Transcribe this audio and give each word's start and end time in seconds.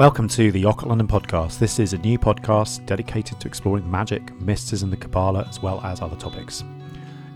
Welcome 0.00 0.28
to 0.28 0.50
the 0.50 0.64
Occult 0.64 0.88
London 0.88 1.06
podcast. 1.06 1.58
This 1.58 1.78
is 1.78 1.92
a 1.92 1.98
new 1.98 2.18
podcast 2.18 2.86
dedicated 2.86 3.38
to 3.38 3.46
exploring 3.46 3.90
magic, 3.90 4.34
mysticism, 4.40 4.88
the 4.88 4.96
Kabbalah, 4.96 5.46
as 5.46 5.60
well 5.60 5.78
as 5.82 6.00
other 6.00 6.16
topics. 6.16 6.64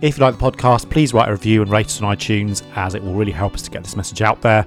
If 0.01 0.17
you 0.17 0.25
like 0.25 0.39
the 0.39 0.51
podcast, 0.51 0.89
please 0.89 1.13
write 1.13 1.29
a 1.29 1.33
review 1.33 1.61
and 1.61 1.71
rate 1.71 1.89
us 1.89 2.01
on 2.01 2.17
iTunes, 2.17 2.63
as 2.75 2.95
it 2.95 3.05
will 3.05 3.13
really 3.13 3.33
help 3.33 3.53
us 3.53 3.61
to 3.61 3.71
get 3.71 3.85
this 3.85 3.97
message 3.97 4.23
out 4.23 4.41
there. 4.41 4.65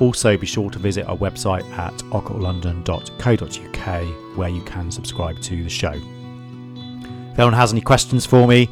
Also, 0.00 0.36
be 0.36 0.48
sure 0.48 0.68
to 0.68 0.80
visit 0.80 1.06
our 1.06 1.16
website 1.16 1.62
at 1.78 1.94
occultlondon.co.uk, 2.10 4.36
where 4.36 4.48
you 4.48 4.62
can 4.62 4.90
subscribe 4.90 5.40
to 5.42 5.62
the 5.62 5.70
show. 5.70 5.92
If 5.92 7.38
anyone 7.38 7.52
has 7.52 7.70
any 7.70 7.82
questions 7.82 8.26
for 8.26 8.48
me, 8.48 8.68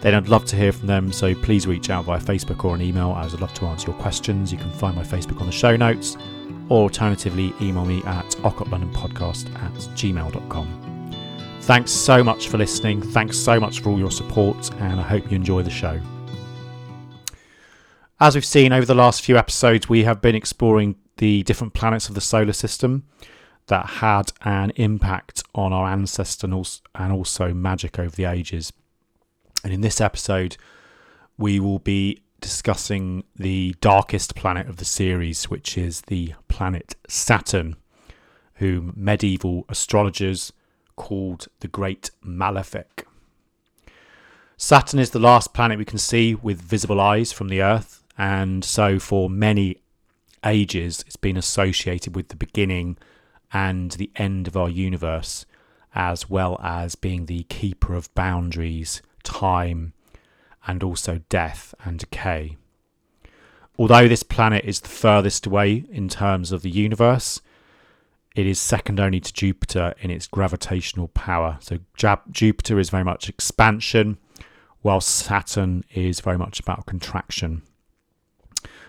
then 0.00 0.16
I'd 0.16 0.28
love 0.28 0.44
to 0.46 0.56
hear 0.56 0.72
from 0.72 0.88
them, 0.88 1.12
so 1.12 1.32
please 1.32 1.68
reach 1.68 1.90
out 1.90 2.06
via 2.06 2.18
Facebook 2.18 2.64
or 2.64 2.74
an 2.74 2.82
email, 2.82 3.14
as 3.18 3.34
I'd 3.34 3.40
love 3.40 3.54
to 3.54 3.66
answer 3.66 3.88
your 3.88 4.00
questions. 4.00 4.50
You 4.50 4.58
can 4.58 4.72
find 4.72 4.96
my 4.96 5.04
Facebook 5.04 5.40
on 5.40 5.46
the 5.46 5.52
show 5.52 5.76
notes 5.76 6.16
or 6.70 6.84
alternatively 6.84 7.52
email 7.60 7.84
me 7.84 8.02
at 8.04 8.24
occultlondonpodcast 8.38 9.54
at 9.56 9.72
gmail.com. 9.72 11.10
Thanks 11.62 11.90
so 11.92 12.24
much 12.24 12.48
for 12.48 12.56
listening. 12.56 13.02
Thanks 13.02 13.36
so 13.36 13.60
much 13.60 13.80
for 13.80 13.90
all 13.90 13.98
your 13.98 14.10
support, 14.10 14.72
and 14.76 14.98
I 14.98 15.02
hope 15.02 15.30
you 15.30 15.36
enjoy 15.36 15.62
the 15.62 15.70
show. 15.70 16.00
As 18.18 18.34
we've 18.34 18.44
seen 18.44 18.72
over 18.72 18.86
the 18.86 18.94
last 18.94 19.22
few 19.22 19.36
episodes, 19.36 19.88
we 19.88 20.04
have 20.04 20.22
been 20.22 20.34
exploring 20.34 20.96
the 21.18 21.42
different 21.42 21.74
planets 21.74 22.08
of 22.08 22.14
the 22.14 22.20
solar 22.20 22.52
system 22.52 23.04
that 23.66 23.86
had 23.86 24.32
an 24.42 24.72
impact 24.76 25.42
on 25.54 25.72
our 25.72 25.88
ancestors 25.88 26.82
and 26.94 27.12
also 27.12 27.52
magic 27.52 27.98
over 27.98 28.14
the 28.14 28.24
ages. 28.24 28.72
And 29.62 29.72
in 29.72 29.80
this 29.80 30.00
episode, 30.00 30.56
we 31.36 31.60
will 31.60 31.78
be 31.78 32.22
discussing 32.40 33.24
the 33.36 33.74
darkest 33.80 34.34
planet 34.34 34.68
of 34.68 34.76
the 34.76 34.84
series, 34.84 35.50
which 35.50 35.76
is 35.78 36.02
the 36.02 36.34
planet 36.48 36.96
Saturn, 37.08 37.76
whom 38.54 38.92
medieval 38.96 39.64
astrologers 39.68 40.52
called 40.96 41.48
the 41.60 41.68
Great 41.68 42.10
Malefic. 42.22 43.06
Saturn 44.56 45.00
is 45.00 45.10
the 45.10 45.18
last 45.18 45.54
planet 45.54 45.78
we 45.78 45.84
can 45.84 45.98
see 45.98 46.34
with 46.34 46.60
visible 46.60 47.00
eyes 47.00 47.32
from 47.32 47.48
the 47.48 47.62
Earth, 47.62 48.02
and 48.18 48.64
so 48.64 48.98
for 48.98 49.30
many 49.30 49.78
ages 50.44 51.02
it's 51.06 51.16
been 51.16 51.36
associated 51.36 52.14
with 52.14 52.28
the 52.28 52.36
beginning 52.36 52.98
and 53.52 53.92
the 53.92 54.10
end 54.16 54.46
of 54.46 54.56
our 54.56 54.68
universe, 54.68 55.46
as 55.94 56.28
well 56.28 56.60
as 56.62 56.94
being 56.94 57.26
the 57.26 57.44
keeper 57.44 57.94
of 57.94 58.14
boundaries, 58.14 59.00
time, 59.22 59.92
and 60.66 60.82
also 60.82 61.20
death 61.28 61.74
and 61.84 61.98
decay. 61.98 62.56
Although 63.78 64.08
this 64.08 64.22
planet 64.22 64.64
is 64.64 64.80
the 64.80 64.88
furthest 64.88 65.46
away 65.46 65.84
in 65.90 66.08
terms 66.08 66.52
of 66.52 66.62
the 66.62 66.70
universe, 66.70 67.40
it 68.36 68.46
is 68.46 68.60
second 68.60 69.00
only 69.00 69.20
to 69.20 69.32
Jupiter 69.32 69.94
in 70.00 70.10
its 70.10 70.26
gravitational 70.26 71.08
power. 71.08 71.58
So 71.60 71.78
Jupiter 72.30 72.78
is 72.78 72.90
very 72.90 73.04
much 73.04 73.28
expansion, 73.28 74.18
while 74.82 75.00
Saturn 75.00 75.84
is 75.94 76.20
very 76.20 76.38
much 76.38 76.60
about 76.60 76.86
contraction. 76.86 77.62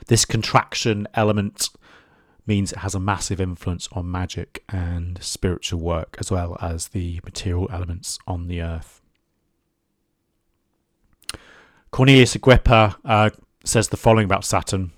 This 0.08 0.25
contraction 0.25 1.08
element 1.13 1.69
means 2.45 2.72
it 2.72 2.80
has 2.80 2.95
a 2.95 3.00
massive 3.00 3.39
influence 3.39 3.88
on 3.91 4.11
magic 4.11 4.63
and 4.69 5.22
spiritual 5.23 5.80
work, 5.80 6.17
as 6.19 6.31
well 6.31 6.58
as 6.61 6.89
the 6.89 7.19
material 7.23 7.67
elements 7.72 8.19
on 8.28 8.47
the 8.47 8.61
earth. 8.61 9.00
Cornelius 11.92 12.35
Agrippa 12.35 12.96
uh, 13.03 13.29
says 13.66 13.90
the 13.90 13.97
following 13.97 14.24
about 14.24 14.46
Saturn 14.46 14.94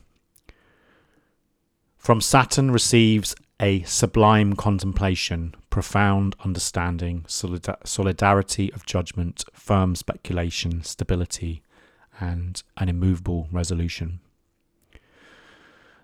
From 1.97 2.21
Saturn 2.21 2.69
receives 2.69 3.35
a 3.59 3.81
sublime 3.83 4.55
contemplation, 4.55 5.55
profound 5.71 6.35
understanding, 6.45 7.25
solidarity 7.27 8.71
of 8.73 8.85
judgment, 8.85 9.43
firm 9.53 9.95
speculation, 9.95 10.83
stability, 10.83 11.63
and 12.19 12.61
an 12.77 12.89
immovable 12.89 13.47
resolution. 13.51 14.19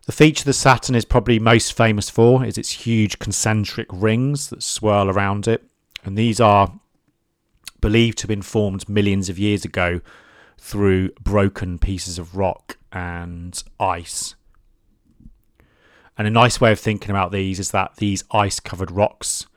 The 0.08 0.12
feature 0.12 0.46
that 0.46 0.54
Saturn 0.54 0.96
is 0.96 1.06
probably 1.06 1.38
most 1.38 1.74
famous 1.74 2.10
for 2.10 2.44
is 2.44 2.58
its 2.58 2.72
huge 2.72 3.20
concentric 3.20 3.88
rings 3.92 4.50
that 4.50 4.64
swirl 4.64 5.08
around 5.08 5.48
it, 5.48 5.66
and 6.04 6.18
these 6.18 6.40
are 6.40 6.74
believed 7.80 8.18
to 8.18 8.24
have 8.24 8.30
been 8.30 8.42
formed 8.42 8.90
millions 8.90 9.30
of 9.30 9.38
years 9.38 9.64
ago 9.64 10.02
through 10.60 11.10
broken 11.22 11.80
pieces 11.80 12.20
of 12.20 12.36
rock 12.36 12.78
and 12.92 13.64
ice. 13.80 14.36
And 16.18 16.28
a 16.28 16.32
nice 16.32 16.60
way 16.60 16.72
of 16.74 16.80
thinking 16.80 17.12
about 17.12 17.32
these 17.32 17.60
is 17.60 17.72
that 17.72 17.96
these 17.96 18.26
ice 18.32 18.60
covered 18.60 18.92
rocks 18.92 19.48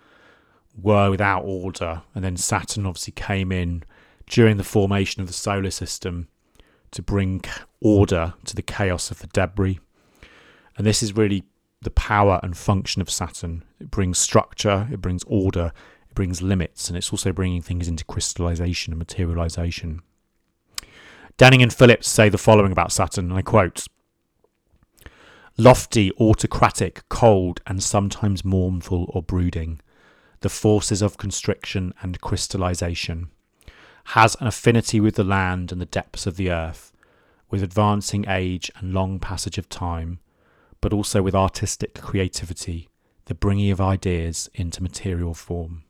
were 0.80 1.10
without 1.10 1.42
order, 1.42 2.02
and 2.14 2.24
then 2.24 2.36
Saturn 2.36 2.86
obviously 2.86 3.12
came 3.12 3.50
in 3.50 3.82
during 4.26 4.56
the 4.56 4.64
formation 4.64 5.20
of 5.20 5.26
the 5.26 5.34
solar 5.34 5.70
system 5.70 6.28
to 6.92 7.02
bring 7.02 7.42
order 7.80 8.34
to 8.44 8.54
the 8.54 8.62
chaos 8.62 9.10
of 9.10 9.18
the 9.18 9.26
debris. 9.28 9.80
And 10.76 10.86
this 10.86 11.02
is 11.02 11.16
really 11.16 11.44
the 11.80 11.91
power 11.91 12.38
and 12.42 12.56
function 12.56 13.02
of 13.02 13.10
Saturn. 13.10 13.64
It 13.80 13.91
brings 13.91 14.18
structure, 14.18 14.88
it 14.91 15.00
brings 15.00 15.24
order, 15.24 15.72
it 16.08 16.14
brings 16.14 16.42
limits, 16.42 16.88
and 16.88 16.96
it's 16.96 17.12
also 17.12 17.32
bringing 17.32 17.60
things 17.60 17.88
into 17.88 18.04
crystallization 18.04 18.92
and 18.92 18.98
materialization. 18.98 20.00
Denning 21.37 21.62
and 21.62 21.72
Phillips 21.72 22.09
say 22.09 22.28
the 22.28 22.38
following 22.38 22.72
about 22.72 22.93
Saturn, 22.93 23.31
and 23.31 23.38
I 23.38 23.43
quote 23.43 23.87
Lofty, 25.59 26.12
autocratic, 26.19 27.06
cold, 27.09 27.60
and 27.66 27.82
sometimes 27.82 28.44
mournful 28.44 29.06
or 29.09 29.22
brooding, 29.22 29.81
the 30.41 30.48
forces 30.48 31.03
of 31.03 31.19
constriction 31.19 31.92
and 32.00 32.21
crystallization, 32.21 33.28
has 34.06 34.34
an 34.41 34.47
affinity 34.47 35.00
with 35.00 35.15
the 35.15 35.25
land 35.25 35.71
and 35.71 35.81
the 35.81 35.87
depths 35.87 36.26
of 36.26 36.37
the 36.37 36.50
earth, 36.50 36.92
with 37.50 37.62
advancing 37.62 38.25
age 38.28 38.71
and 38.76 38.94
long 38.94 39.19
passage 39.19 39.59
of 39.59 39.69
time, 39.69 40.19
but 40.81 40.92
also 40.92 41.22
with 41.22 41.34
artistic 41.34 41.94
creativity, 41.94 42.88
the 43.26 43.34
bringing 43.34 43.71
of 43.71 43.81
ideas 43.81 44.50
into 44.54 44.82
material 44.82 45.34
form. 45.34 45.84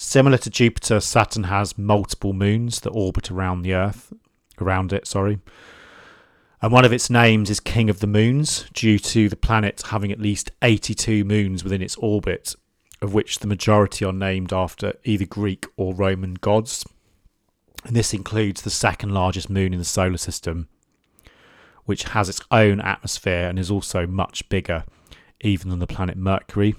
Similar 0.00 0.38
to 0.38 0.50
Jupiter, 0.50 1.00
Saturn 1.00 1.42
has 1.44 1.76
multiple 1.76 2.32
moons 2.32 2.78
that 2.80 2.90
orbit 2.90 3.32
around 3.32 3.62
the 3.62 3.74
Earth, 3.74 4.12
around 4.60 4.92
it, 4.92 5.08
sorry. 5.08 5.40
And 6.62 6.70
one 6.70 6.84
of 6.84 6.92
its 6.92 7.10
names 7.10 7.50
is 7.50 7.58
King 7.58 7.90
of 7.90 7.98
the 7.98 8.06
Moons, 8.06 8.66
due 8.72 9.00
to 9.00 9.28
the 9.28 9.34
planet 9.34 9.82
having 9.86 10.12
at 10.12 10.20
least 10.20 10.52
82 10.62 11.24
moons 11.24 11.64
within 11.64 11.82
its 11.82 11.96
orbit, 11.96 12.54
of 13.02 13.12
which 13.12 13.40
the 13.40 13.48
majority 13.48 14.04
are 14.04 14.12
named 14.12 14.52
after 14.52 14.92
either 15.02 15.26
Greek 15.26 15.66
or 15.76 15.92
Roman 15.92 16.34
gods. 16.34 16.84
And 17.84 17.96
this 17.96 18.14
includes 18.14 18.62
the 18.62 18.70
second 18.70 19.12
largest 19.12 19.50
moon 19.50 19.72
in 19.72 19.80
the 19.80 19.84
solar 19.84 20.16
system, 20.16 20.68
which 21.86 22.04
has 22.04 22.28
its 22.28 22.40
own 22.52 22.80
atmosphere 22.80 23.48
and 23.48 23.58
is 23.58 23.70
also 23.70 24.06
much 24.06 24.48
bigger 24.48 24.84
even 25.40 25.70
than 25.70 25.80
the 25.80 25.88
planet 25.88 26.16
Mercury. 26.16 26.76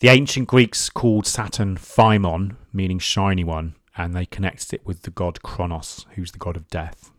The 0.00 0.08
ancient 0.08 0.48
Greeks 0.48 0.88
called 0.88 1.26
Saturn 1.26 1.76
Phainon, 1.76 2.56
meaning 2.72 2.98
shiny 2.98 3.44
one, 3.44 3.74
and 3.98 4.14
they 4.14 4.24
connected 4.24 4.72
it 4.72 4.86
with 4.86 5.02
the 5.02 5.10
god 5.10 5.42
Kronos, 5.42 6.06
who's 6.14 6.32
the 6.32 6.38
god 6.38 6.56
of 6.56 6.70
death. 6.70 7.10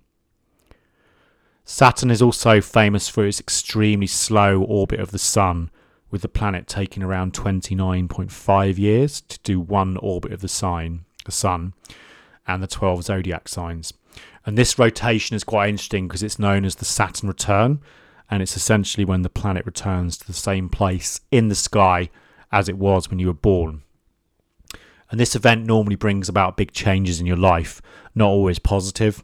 Saturn 1.64 2.10
is 2.10 2.24
also 2.24 2.60
famous 2.60 3.08
for 3.08 3.24
its 3.24 3.40
extremely 3.40 4.08
slow 4.08 4.64
orbit 4.64 5.00
of 5.00 5.12
the 5.12 5.20
Sun, 5.20 5.70
with 6.10 6.24
the 6.24 6.28
planet 6.28 6.66
taking 6.66 7.04
around 7.04 7.34
29.5 7.34 8.78
years 8.80 9.22
to 9.22 9.38
do 9.44 9.60
one 9.60 9.96
orbit 9.98 10.34
of 10.34 10.42
the 10.42 10.48
sign, 10.48 11.06
the 11.26 11.32
Sun, 11.32 11.76
and 12.48 12.64
the 12.64 12.68
12 12.68 13.04
zodiac 13.04 13.48
signs. 13.48 13.94
And 14.44 14.58
this 14.58 14.80
rotation 14.80 15.36
is 15.36 15.44
quite 15.44 15.70
interesting 15.70 16.08
because 16.08 16.24
it's 16.24 16.40
known 16.40 16.66
as 16.66 16.78
the 16.78 16.86
Saturn 16.86 17.30
return, 17.30 17.80
and 18.32 18.42
it's 18.42 18.58
essentially 18.58 19.06
when 19.06 19.22
the 19.22 19.30
planet 19.30 19.68
returns 19.68 20.18
to 20.18 20.26
the 20.26 20.34
same 20.34 20.68
place 20.68 21.22
in 21.30 21.48
the 21.48 21.54
sky 21.54 22.10
as 22.52 22.70
it 22.70 22.78
was 22.78 23.10
when 23.10 23.20
you 23.20 23.28
were 23.28 23.34
born. 23.34 23.84
And 25.10 25.20
this 25.20 25.36
event 25.36 25.66
normally 25.66 25.96
brings 25.96 26.30
about 26.30 26.58
big 26.58 26.72
changes 26.72 27.20
in 27.20 27.26
your 27.26 27.38
life, 27.38 27.82
not 28.16 28.28
always 28.28 28.60
positive. 28.60 29.24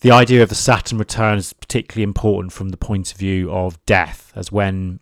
The 0.00 0.10
idea 0.10 0.42
of 0.42 0.48
the 0.48 0.54
Saturn 0.54 0.98
return 0.98 1.38
is 1.38 1.52
particularly 1.52 2.02
important 2.02 2.52
from 2.52 2.70
the 2.70 2.76
point 2.76 3.12
of 3.12 3.18
view 3.18 3.52
of 3.52 3.84
death, 3.84 4.32
as 4.34 4.50
when, 4.50 4.98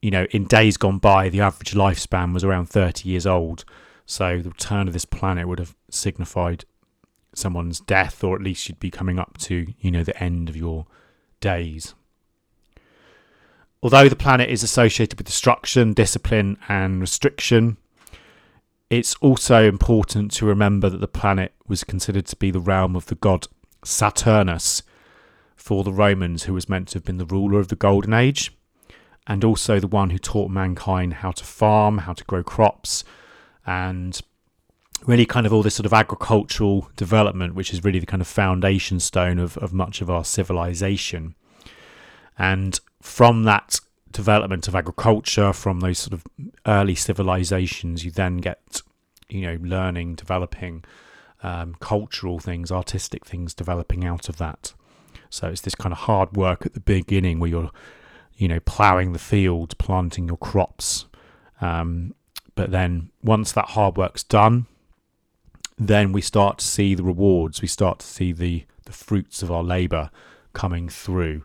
you 0.00 0.10
know, 0.10 0.26
in 0.30 0.44
days 0.44 0.76
gone 0.76 0.98
by, 0.98 1.28
the 1.28 1.40
average 1.40 1.72
lifespan 1.74 2.32
was 2.32 2.42
around 2.42 2.66
30 2.66 3.08
years 3.08 3.26
old. 3.26 3.64
So 4.06 4.40
the 4.40 4.48
return 4.48 4.88
of 4.88 4.94
this 4.94 5.04
planet 5.04 5.46
would 5.46 5.58
have 5.58 5.76
signified 5.90 6.64
someone's 7.34 7.78
death, 7.80 8.24
or 8.24 8.34
at 8.34 8.42
least 8.42 8.68
you'd 8.68 8.80
be 8.80 8.90
coming 8.90 9.18
up 9.18 9.38
to, 9.38 9.66
you 9.78 9.90
know, 9.90 10.02
the 10.02 10.20
end 10.22 10.48
of 10.48 10.56
your 10.56 10.86
days. 11.40 11.94
Although 13.82 14.08
the 14.08 14.16
planet 14.16 14.48
is 14.48 14.62
associated 14.62 15.18
with 15.18 15.26
destruction, 15.26 15.92
discipline, 15.92 16.56
and 16.68 17.00
restriction, 17.00 17.78
it's 18.90 19.14
also 19.16 19.64
important 19.64 20.30
to 20.32 20.46
remember 20.46 20.88
that 20.88 21.00
the 21.00 21.08
planet 21.08 21.52
was 21.66 21.82
considered 21.82 22.26
to 22.26 22.36
be 22.36 22.50
the 22.50 22.60
realm 22.60 22.94
of 22.94 23.06
the 23.06 23.16
god 23.16 23.48
Saturnus 23.84 24.82
for 25.56 25.82
the 25.82 25.92
Romans, 25.92 26.44
who 26.44 26.54
was 26.54 26.68
meant 26.68 26.88
to 26.88 26.94
have 26.94 27.04
been 27.04 27.18
the 27.18 27.26
ruler 27.26 27.58
of 27.58 27.68
the 27.68 27.76
Golden 27.76 28.12
Age. 28.14 28.52
and 29.26 29.44
also 29.44 29.78
the 29.78 29.86
one 29.86 30.10
who 30.10 30.18
taught 30.18 30.50
mankind 30.50 31.14
how 31.14 31.30
to 31.30 31.44
farm, 31.44 31.98
how 31.98 32.12
to 32.12 32.24
grow 32.24 32.42
crops, 32.42 33.04
and 33.66 34.20
really 35.06 35.26
kind 35.26 35.46
of 35.46 35.52
all 35.52 35.62
this 35.62 35.74
sort 35.76 35.86
of 35.86 35.92
agricultural 35.92 36.90
development, 36.96 37.54
which 37.54 37.72
is 37.72 37.84
really 37.84 37.98
the 37.98 38.06
kind 38.06 38.20
of 38.20 38.26
foundation 38.26 38.98
stone 38.98 39.38
of, 39.38 39.56
of 39.58 39.72
much 39.72 40.00
of 40.00 40.10
our 40.10 40.24
civilization. 40.24 41.34
And 42.38 42.78
from 43.00 43.44
that 43.44 43.80
development 44.10 44.68
of 44.68 44.74
agriculture, 44.74 45.52
from 45.52 45.80
those 45.80 45.98
sort 45.98 46.12
of 46.12 46.24
early 46.66 46.94
civilizations, 46.94 48.04
you 48.04 48.10
then 48.10 48.38
get, 48.38 48.82
you 49.28 49.42
know, 49.42 49.58
learning, 49.60 50.14
developing 50.14 50.84
um, 51.42 51.76
cultural 51.80 52.38
things, 52.38 52.70
artistic 52.70 53.24
things 53.24 53.54
developing 53.54 54.04
out 54.04 54.28
of 54.28 54.36
that. 54.38 54.74
So 55.30 55.48
it's 55.48 55.62
this 55.62 55.74
kind 55.74 55.92
of 55.92 56.00
hard 56.00 56.36
work 56.36 56.66
at 56.66 56.74
the 56.74 56.80
beginning 56.80 57.40
where 57.40 57.50
you're, 57.50 57.70
you 58.36 58.48
know, 58.48 58.60
ploughing 58.60 59.12
the 59.12 59.18
field, 59.18 59.76
planting 59.78 60.28
your 60.28 60.36
crops. 60.36 61.06
Um, 61.60 62.14
but 62.54 62.70
then 62.70 63.10
once 63.22 63.52
that 63.52 63.70
hard 63.70 63.96
work's 63.96 64.22
done, 64.22 64.66
then 65.78 66.12
we 66.12 66.20
start 66.20 66.58
to 66.58 66.66
see 66.66 66.94
the 66.94 67.02
rewards. 67.02 67.62
We 67.62 67.68
start 67.68 68.00
to 68.00 68.06
see 68.06 68.32
the 68.32 68.64
the 68.84 68.92
fruits 68.92 69.42
of 69.42 69.50
our 69.50 69.62
labour 69.62 70.10
coming 70.52 70.88
through. 70.88 71.44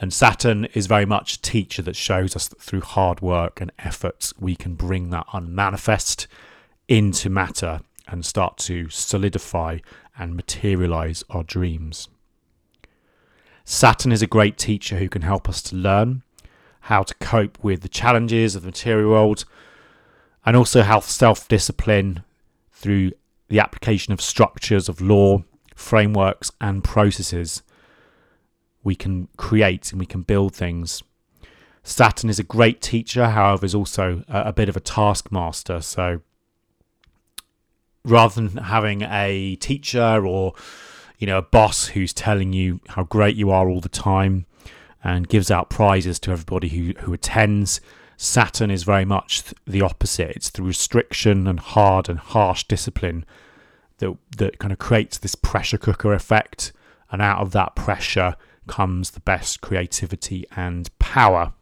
And 0.00 0.12
Saturn 0.12 0.66
is 0.74 0.86
very 0.86 1.06
much 1.06 1.34
a 1.34 1.42
teacher 1.42 1.80
that 1.82 1.96
shows 1.96 2.34
us 2.34 2.48
that 2.48 2.60
through 2.60 2.80
hard 2.80 3.20
work 3.20 3.60
and 3.60 3.70
effort, 3.78 4.32
we 4.38 4.56
can 4.56 4.74
bring 4.74 5.10
that 5.10 5.26
unmanifest 5.32 6.26
into 6.88 7.30
matter 7.30 7.80
and 8.08 8.24
start 8.24 8.58
to 8.58 8.88
solidify 8.90 9.78
and 10.18 10.36
materialize 10.36 11.24
our 11.30 11.42
dreams. 11.42 12.08
Saturn 13.64 14.12
is 14.12 14.20
a 14.20 14.26
great 14.26 14.58
teacher 14.58 14.98
who 14.98 15.08
can 15.08 15.22
help 15.22 15.48
us 15.48 15.62
to 15.62 15.76
learn 15.76 16.22
how 16.82 17.02
to 17.02 17.14
cope 17.14 17.62
with 17.62 17.80
the 17.80 17.88
challenges 17.88 18.54
of 18.54 18.62
the 18.62 18.68
material 18.68 19.10
world 19.10 19.44
and 20.44 20.54
also 20.54 20.82
how 20.82 21.00
self 21.00 21.48
discipline 21.48 22.22
through 22.72 23.12
the 23.48 23.58
application 23.58 24.12
of 24.12 24.20
structures 24.20 24.88
of 24.88 25.00
law, 25.00 25.42
frameworks, 25.74 26.50
and 26.60 26.84
processes 26.84 27.62
we 28.84 28.94
can 28.94 29.28
create 29.36 29.90
and 29.90 29.98
we 29.98 30.06
can 30.06 30.22
build 30.22 30.54
things. 30.54 31.02
Saturn 31.82 32.30
is 32.30 32.38
a 32.38 32.44
great 32.44 32.80
teacher, 32.80 33.30
however, 33.30 33.66
is 33.66 33.74
also 33.74 34.22
a, 34.28 34.42
a 34.42 34.52
bit 34.52 34.68
of 34.68 34.76
a 34.76 34.80
taskmaster. 34.80 35.80
So 35.80 36.20
rather 38.04 38.34
than 38.34 38.64
having 38.64 39.02
a 39.02 39.56
teacher 39.56 40.24
or 40.26 40.54
you 41.18 41.26
know 41.26 41.38
a 41.38 41.42
boss 41.42 41.88
who's 41.88 42.12
telling 42.12 42.52
you 42.52 42.80
how 42.88 43.04
great 43.04 43.36
you 43.36 43.50
are 43.50 43.68
all 43.68 43.80
the 43.80 43.88
time 43.88 44.46
and 45.02 45.28
gives 45.28 45.50
out 45.50 45.70
prizes 45.70 46.18
to 46.18 46.30
everybody 46.30 46.68
who, 46.68 46.92
who 47.00 47.12
attends 47.12 47.80
saturn 48.16 48.70
is 48.70 48.84
very 48.84 49.04
much 49.04 49.42
the 49.66 49.82
opposite 49.82 50.30
it's 50.36 50.50
the 50.50 50.62
restriction 50.62 51.46
and 51.46 51.60
hard 51.60 52.08
and 52.08 52.18
harsh 52.18 52.64
discipline 52.64 53.24
that 53.98 54.16
that 54.36 54.58
kind 54.58 54.72
of 54.72 54.78
creates 54.78 55.18
this 55.18 55.34
pressure 55.34 55.78
cooker 55.78 56.12
effect 56.12 56.72
and 57.10 57.22
out 57.22 57.40
of 57.40 57.52
that 57.52 57.74
pressure 57.74 58.36
comes 58.66 59.12
the 59.12 59.20
best 59.20 59.60
creativity 59.60 60.44
and 60.56 60.96
power 60.98 61.52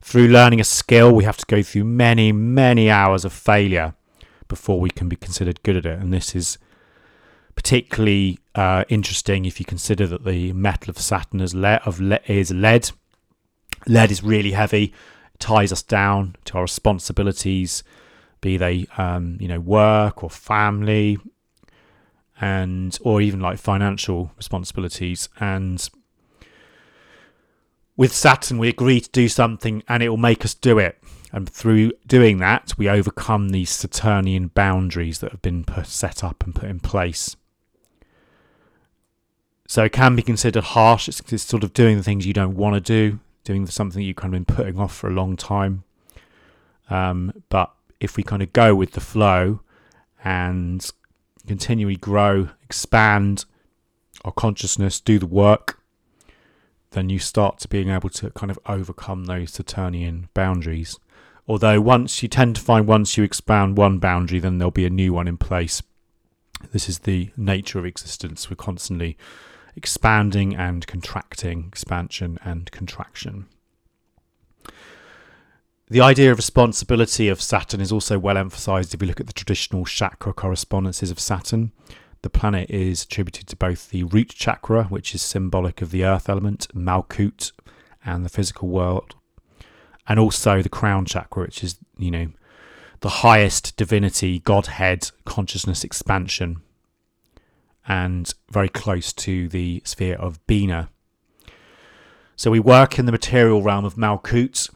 through 0.00 0.28
learning 0.28 0.60
a 0.60 0.64
skill 0.64 1.14
we 1.14 1.24
have 1.24 1.36
to 1.36 1.46
go 1.46 1.62
through 1.62 1.84
many 1.84 2.32
many 2.32 2.90
hours 2.90 3.24
of 3.24 3.32
failure 3.32 3.94
before 4.52 4.78
we 4.78 4.90
can 4.90 5.08
be 5.08 5.16
considered 5.16 5.62
good 5.62 5.76
at 5.78 5.86
it. 5.86 5.98
And 5.98 6.12
this 6.12 6.36
is 6.36 6.58
particularly 7.54 8.38
uh, 8.54 8.84
interesting 8.90 9.46
if 9.46 9.58
you 9.58 9.64
consider 9.64 10.06
that 10.08 10.26
the 10.26 10.52
metal 10.52 10.90
of 10.90 10.98
Saturn 10.98 11.40
is, 11.40 11.54
of 11.54 12.00
le- 12.00 12.20
is 12.26 12.50
lead. 12.50 12.90
Lead 13.86 14.10
is 14.10 14.22
really 14.22 14.50
heavy, 14.50 14.92
ties 15.38 15.72
us 15.72 15.82
down 15.82 16.36
to 16.44 16.58
our 16.58 16.64
responsibilities, 16.64 17.82
be 18.42 18.58
they 18.58 18.86
um, 18.98 19.38
you 19.40 19.48
know 19.48 19.58
work 19.58 20.22
or 20.22 20.28
family, 20.28 21.18
and 22.38 22.98
or 23.00 23.22
even 23.22 23.40
like 23.40 23.58
financial 23.58 24.32
responsibilities. 24.36 25.30
And 25.40 25.88
with 27.96 28.12
Saturn, 28.12 28.58
we 28.58 28.68
agree 28.68 29.00
to 29.00 29.10
do 29.10 29.28
something, 29.28 29.82
and 29.88 30.02
it 30.02 30.08
will 30.08 30.16
make 30.16 30.44
us 30.44 30.54
do 30.54 30.78
it. 30.78 30.98
And 31.32 31.48
through 31.48 31.92
doing 32.06 32.38
that, 32.38 32.74
we 32.76 32.88
overcome 32.88 33.50
these 33.50 33.70
Saturnian 33.70 34.48
boundaries 34.48 35.18
that 35.20 35.30
have 35.30 35.42
been 35.42 35.64
put, 35.64 35.86
set 35.86 36.22
up 36.22 36.44
and 36.44 36.54
put 36.54 36.68
in 36.68 36.80
place. 36.80 37.36
So 39.66 39.84
it 39.84 39.92
can 39.92 40.14
be 40.14 40.22
considered 40.22 40.64
harsh. 40.64 41.08
It's, 41.08 41.20
it's 41.32 41.42
sort 41.42 41.64
of 41.64 41.72
doing 41.72 41.96
the 41.96 42.02
things 42.02 42.26
you 42.26 42.34
don't 42.34 42.56
want 42.56 42.74
to 42.74 42.80
do, 42.80 43.20
doing 43.44 43.66
something 43.66 44.02
you've 44.02 44.16
kind 44.16 44.34
of 44.34 44.44
been 44.44 44.54
putting 44.54 44.78
off 44.78 44.94
for 44.94 45.08
a 45.08 45.14
long 45.14 45.36
time. 45.36 45.84
Um, 46.90 47.42
but 47.48 47.72
if 47.98 48.16
we 48.16 48.22
kind 48.22 48.42
of 48.42 48.52
go 48.52 48.74
with 48.74 48.92
the 48.92 49.00
flow 49.00 49.60
and 50.22 50.86
continually 51.46 51.96
grow, 51.96 52.50
expand 52.62 53.46
our 54.24 54.32
consciousness, 54.32 55.00
do 55.00 55.18
the 55.18 55.26
work, 55.26 55.81
then 56.92 57.10
you 57.10 57.18
start 57.18 57.58
to 57.60 57.68
being 57.68 57.90
able 57.90 58.08
to 58.10 58.30
kind 58.30 58.50
of 58.50 58.58
overcome 58.66 59.24
those 59.24 59.52
Saturnian 59.52 60.28
boundaries. 60.34 60.98
Although 61.48 61.80
once 61.80 62.22
you 62.22 62.28
tend 62.28 62.56
to 62.56 62.62
find 62.62 62.86
once 62.86 63.16
you 63.16 63.24
expand 63.24 63.76
one 63.76 63.98
boundary, 63.98 64.38
then 64.38 64.58
there'll 64.58 64.70
be 64.70 64.86
a 64.86 64.90
new 64.90 65.12
one 65.12 65.26
in 65.26 65.36
place. 65.36 65.82
This 66.70 66.88
is 66.88 67.00
the 67.00 67.30
nature 67.36 67.78
of 67.78 67.86
existence. 67.86 68.48
We're 68.48 68.56
constantly 68.56 69.16
expanding 69.74 70.54
and 70.54 70.86
contracting, 70.86 71.64
expansion 71.68 72.38
and 72.44 72.70
contraction. 72.70 73.46
The 75.88 76.00
idea 76.00 76.30
of 76.30 76.38
responsibility 76.38 77.28
of 77.28 77.42
Saturn 77.42 77.80
is 77.80 77.92
also 77.92 78.18
well 78.18 78.38
emphasized 78.38 78.94
if 78.94 79.02
you 79.02 79.08
look 79.08 79.20
at 79.20 79.26
the 79.26 79.32
traditional 79.32 79.84
chakra 79.84 80.32
correspondences 80.32 81.10
of 81.10 81.20
Saturn. 81.20 81.72
The 82.22 82.30
planet 82.30 82.70
is 82.70 83.02
attributed 83.02 83.48
to 83.48 83.56
both 83.56 83.90
the 83.90 84.04
root 84.04 84.28
chakra, 84.28 84.84
which 84.84 85.14
is 85.14 85.22
symbolic 85.22 85.82
of 85.82 85.90
the 85.90 86.04
earth 86.04 86.28
element, 86.28 86.68
Malkut, 86.72 87.52
and 88.04 88.24
the 88.24 88.28
physical 88.28 88.68
world, 88.68 89.16
and 90.06 90.18
also 90.20 90.62
the 90.62 90.68
crown 90.68 91.04
chakra, 91.04 91.44
which 91.44 91.64
is, 91.64 91.78
you 91.98 92.10
know, 92.10 92.28
the 93.00 93.08
highest 93.08 93.76
divinity, 93.76 94.38
Godhead, 94.38 95.10
consciousness 95.24 95.82
expansion, 95.82 96.62
and 97.88 98.32
very 98.48 98.68
close 98.68 99.12
to 99.12 99.48
the 99.48 99.82
sphere 99.84 100.14
of 100.14 100.44
Bina. 100.46 100.88
So 102.36 102.52
we 102.52 102.60
work 102.60 102.98
in 102.98 103.06
the 103.06 103.12
material 103.12 103.62
realm 103.62 103.84
of 103.84 103.96
Malkut, 103.96 104.70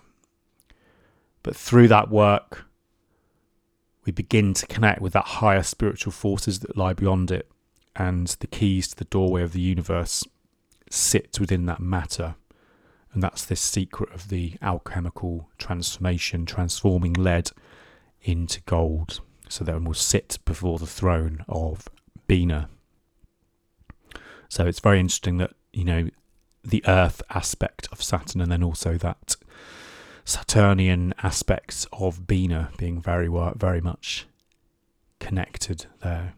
but 1.44 1.54
through 1.54 1.87
that 1.88 2.11
work, 2.11 2.64
we 4.06 4.12
begin 4.12 4.54
to 4.54 4.66
connect 4.66 5.02
with 5.02 5.12
that 5.12 5.26
higher 5.26 5.62
spiritual 5.62 6.12
forces 6.12 6.60
that 6.60 6.76
lie 6.76 6.94
beyond 6.94 7.30
it, 7.30 7.50
and 7.96 8.28
the 8.40 8.46
keys 8.46 8.88
to 8.88 8.96
the 8.96 9.04
doorway 9.04 9.42
of 9.42 9.52
the 9.52 9.60
universe 9.60 10.25
sit 10.88 11.38
within 11.40 11.66
that 11.66 11.80
matter. 11.80 12.36
And 13.12 13.22
that's 13.22 13.44
this 13.44 13.60
secret 13.60 14.12
of 14.14 14.28
the 14.28 14.54
alchemical 14.62 15.48
transformation, 15.58 16.44
transforming 16.46 17.14
lead 17.14 17.50
into 18.22 18.60
gold. 18.62 19.20
So 19.48 19.64
then 19.64 19.84
we'll 19.84 19.94
sit 19.94 20.38
before 20.44 20.78
the 20.78 20.86
throne 20.86 21.44
of 21.48 21.88
Bina. 22.26 22.68
So 24.48 24.66
it's 24.66 24.80
very 24.80 25.00
interesting 25.00 25.38
that, 25.38 25.54
you 25.72 25.84
know, 25.84 26.10
the 26.62 26.84
earth 26.86 27.22
aspect 27.30 27.88
of 27.90 28.02
Saturn 28.02 28.40
and 28.40 28.52
then 28.52 28.62
also 28.62 28.98
that 28.98 29.36
Saturnian 30.26 31.14
aspects 31.23 31.87
of 31.92 32.26
Bina 32.26 32.71
being 32.76 33.00
very 33.00 33.28
very 33.56 33.80
much 33.80 34.26
connected 35.18 35.87
there. 36.02 36.35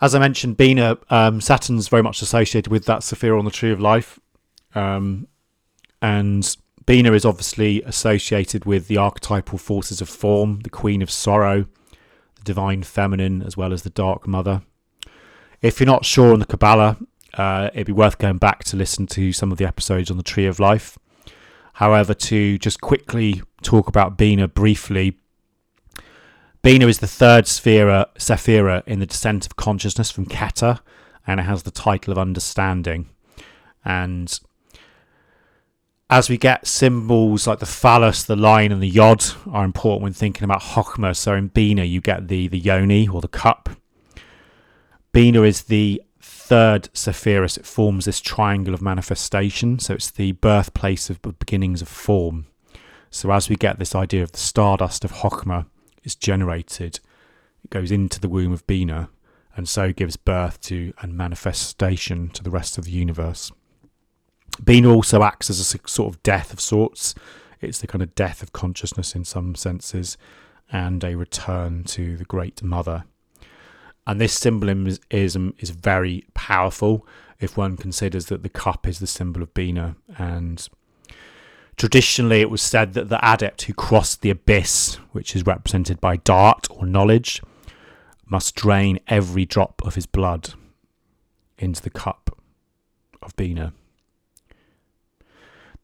As 0.00 0.14
I 0.14 0.18
mentioned, 0.18 0.58
Bina, 0.58 0.98
um, 1.08 1.40
Saturn's 1.40 1.88
very 1.88 2.02
much 2.02 2.20
associated 2.20 2.70
with 2.70 2.84
that 2.84 3.00
Sephira 3.00 3.38
on 3.38 3.46
the 3.46 3.50
Tree 3.50 3.70
of 3.70 3.80
Life. 3.80 4.20
Um, 4.74 5.26
and 6.02 6.54
Bina 6.84 7.12
is 7.12 7.24
obviously 7.24 7.82
associated 7.82 8.66
with 8.66 8.88
the 8.88 8.98
archetypal 8.98 9.58
forces 9.58 10.02
of 10.02 10.08
form, 10.10 10.60
the 10.60 10.70
Queen 10.70 11.00
of 11.00 11.10
Sorrow, 11.10 11.66
the 12.34 12.42
Divine 12.44 12.82
Feminine, 12.82 13.42
as 13.42 13.56
well 13.56 13.72
as 13.72 13.82
the 13.82 13.90
Dark 13.90 14.28
Mother. 14.28 14.62
If 15.62 15.80
you're 15.80 15.86
not 15.86 16.04
sure 16.04 16.32
on 16.32 16.40
the 16.40 16.46
Kabbalah, 16.46 16.98
uh, 17.34 17.70
it'd 17.74 17.86
be 17.86 17.92
worth 17.92 18.18
going 18.18 18.38
back 18.38 18.64
to 18.64 18.76
listen 18.76 19.06
to 19.08 19.32
some 19.32 19.52
of 19.52 19.58
the 19.58 19.66
episodes 19.66 20.10
on 20.10 20.16
the 20.16 20.22
Tree 20.22 20.46
of 20.46 20.58
Life. 20.58 20.98
However, 21.74 22.14
to 22.14 22.58
just 22.58 22.80
quickly 22.80 23.42
talk 23.62 23.88
about 23.88 24.16
Bina 24.16 24.48
briefly, 24.48 25.18
Bina 26.62 26.86
is 26.86 26.98
the 26.98 27.06
third 27.06 27.44
Sephira, 27.44 28.06
Sephira 28.16 28.82
in 28.86 28.98
the 28.98 29.06
descent 29.06 29.46
of 29.46 29.56
consciousness 29.56 30.10
from 30.10 30.26
Keter, 30.26 30.80
and 31.26 31.38
it 31.38 31.44
has 31.44 31.62
the 31.62 31.70
title 31.70 32.12
of 32.12 32.18
understanding. 32.18 33.10
And 33.84 34.40
as 36.08 36.28
we 36.28 36.38
get 36.38 36.66
symbols 36.66 37.46
like 37.46 37.58
the 37.58 37.66
phallus, 37.66 38.24
the 38.24 38.36
line, 38.36 38.72
and 38.72 38.82
the 38.82 38.88
yod 38.88 39.24
are 39.50 39.64
important 39.64 40.02
when 40.02 40.12
thinking 40.12 40.44
about 40.44 40.62
Chokhmah. 40.62 41.16
So 41.16 41.34
in 41.34 41.48
Bina, 41.48 41.84
you 41.84 42.00
get 42.00 42.28
the, 42.28 42.48
the 42.48 42.58
yoni 42.58 43.08
or 43.08 43.20
the 43.20 43.28
cup. 43.28 43.68
Bina 45.12 45.42
is 45.42 45.64
the 45.64 46.02
third 46.46 46.84
Sephiros, 46.94 47.58
it 47.58 47.66
forms 47.66 48.04
this 48.04 48.20
triangle 48.20 48.72
of 48.72 48.80
manifestation. 48.80 49.80
So 49.80 49.94
it's 49.94 50.10
the 50.10 50.32
birthplace 50.32 51.10
of 51.10 51.20
the 51.22 51.32
beginnings 51.32 51.82
of 51.82 51.88
form. 51.88 52.46
So 53.10 53.32
as 53.32 53.48
we 53.48 53.56
get 53.56 53.78
this 53.78 53.96
idea 53.96 54.22
of 54.22 54.30
the 54.30 54.38
stardust 54.38 55.04
of 55.04 55.12
Chokhmah 55.12 55.66
is 56.04 56.14
generated, 56.14 57.00
it 57.64 57.70
goes 57.70 57.90
into 57.90 58.20
the 58.20 58.28
womb 58.28 58.52
of 58.52 58.66
Bina 58.66 59.10
and 59.56 59.68
so 59.68 59.92
gives 59.92 60.16
birth 60.16 60.60
to 60.62 60.92
and 61.00 61.16
manifestation 61.16 62.28
to 62.28 62.44
the 62.44 62.50
rest 62.50 62.78
of 62.78 62.84
the 62.84 62.92
universe. 62.92 63.50
Bina 64.62 64.88
also 64.88 65.24
acts 65.24 65.50
as 65.50 65.58
a 65.58 65.88
sort 65.88 66.14
of 66.14 66.22
death 66.22 66.52
of 66.52 66.60
sorts. 66.60 67.14
It's 67.60 67.78
the 67.78 67.86
kind 67.88 68.02
of 68.02 68.14
death 68.14 68.42
of 68.42 68.52
consciousness 68.52 69.16
in 69.16 69.24
some 69.24 69.56
senses 69.56 70.16
and 70.70 71.02
a 71.02 71.16
return 71.16 71.82
to 71.84 72.16
the 72.16 72.24
Great 72.24 72.62
Mother. 72.62 73.04
And 74.06 74.20
this 74.20 74.34
symbolism 74.34 74.96
um, 75.12 75.54
is 75.58 75.70
very 75.70 76.24
powerful 76.34 77.06
if 77.40 77.56
one 77.56 77.76
considers 77.76 78.26
that 78.26 78.42
the 78.42 78.48
cup 78.48 78.86
is 78.86 78.98
the 78.98 79.06
symbol 79.06 79.42
of 79.42 79.52
Bina. 79.52 79.96
And 80.16 80.66
traditionally, 81.76 82.40
it 82.40 82.50
was 82.50 82.62
said 82.62 82.94
that 82.94 83.08
the 83.08 83.18
adept 83.22 83.62
who 83.62 83.74
crossed 83.74 84.22
the 84.22 84.30
abyss, 84.30 84.94
which 85.12 85.34
is 85.34 85.44
represented 85.44 86.00
by 86.00 86.18
Daath 86.18 86.70
or 86.70 86.86
knowledge, 86.86 87.42
must 88.26 88.54
drain 88.54 89.00
every 89.08 89.44
drop 89.44 89.82
of 89.84 89.96
his 89.96 90.06
blood 90.06 90.54
into 91.58 91.82
the 91.82 91.90
cup 91.90 92.38
of 93.22 93.34
Bina. 93.36 93.72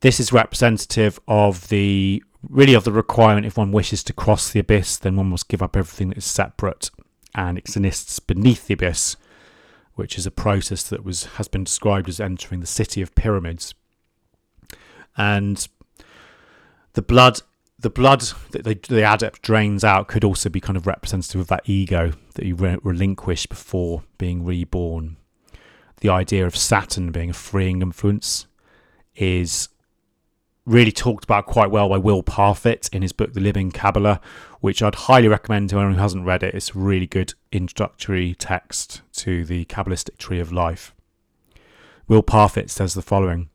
This 0.00 0.18
is 0.18 0.32
representative 0.32 1.20
of 1.28 1.68
the 1.68 2.22
really 2.48 2.74
of 2.74 2.82
the 2.82 2.90
requirement 2.92 3.46
if 3.46 3.56
one 3.56 3.70
wishes 3.70 4.02
to 4.02 4.12
cross 4.12 4.50
the 4.50 4.58
abyss, 4.58 4.96
then 4.96 5.16
one 5.16 5.28
must 5.28 5.48
give 5.48 5.62
up 5.62 5.76
everything 5.76 6.08
that 6.08 6.18
is 6.18 6.24
separate 6.24 6.90
and 7.34 7.58
exists 7.58 8.18
beneath 8.18 8.66
the 8.66 8.74
abyss, 8.74 9.16
which 9.94 10.18
is 10.18 10.26
a 10.26 10.30
process 10.30 10.82
that 10.84 11.04
was 11.04 11.24
has 11.36 11.48
been 11.48 11.64
described 11.64 12.08
as 12.08 12.20
entering 12.20 12.60
the 12.60 12.66
city 12.66 13.02
of 13.02 13.14
pyramids. 13.14 13.74
And 15.16 15.66
the 16.94 17.02
blood 17.02 17.40
the 17.78 17.90
blood 17.90 18.22
that 18.52 18.64
the, 18.64 18.78
the 18.88 19.02
adept 19.02 19.42
drains 19.42 19.82
out 19.82 20.06
could 20.06 20.24
also 20.24 20.48
be 20.48 20.60
kind 20.60 20.76
of 20.76 20.86
representative 20.86 21.40
of 21.40 21.48
that 21.48 21.68
ego 21.68 22.12
that 22.34 22.46
you 22.46 22.54
re- 22.54 22.78
relinquish 22.82 23.46
before 23.46 24.04
being 24.18 24.44
reborn. 24.44 25.16
The 26.00 26.08
idea 26.08 26.46
of 26.46 26.56
Saturn 26.56 27.10
being 27.10 27.30
a 27.30 27.34
freeing 27.34 27.82
influence 27.82 28.46
is 29.16 29.68
really 30.64 30.92
talked 30.92 31.24
about 31.24 31.46
quite 31.46 31.70
well 31.70 31.88
by 31.88 31.98
Will 31.98 32.22
Parfitt 32.22 32.88
in 32.92 33.02
his 33.02 33.12
book 33.12 33.32
The 33.32 33.40
Living 33.40 33.72
Kabbalah, 33.72 34.20
which 34.60 34.82
I'd 34.82 34.94
highly 34.94 35.28
recommend 35.28 35.70
to 35.70 35.76
anyone 35.76 35.94
who 35.94 36.00
hasn't 36.00 36.26
read 36.26 36.42
it. 36.42 36.54
It's 36.54 36.70
a 36.70 36.78
really 36.78 37.06
good 37.06 37.34
introductory 37.50 38.34
text 38.34 39.02
to 39.14 39.44
the 39.44 39.64
Kabbalistic 39.64 40.18
tree 40.18 40.38
of 40.38 40.52
life. 40.52 40.94
Will 42.06 42.22
Parfitt 42.22 42.70
says 42.70 42.94
the 42.94 43.02
following 43.02 43.48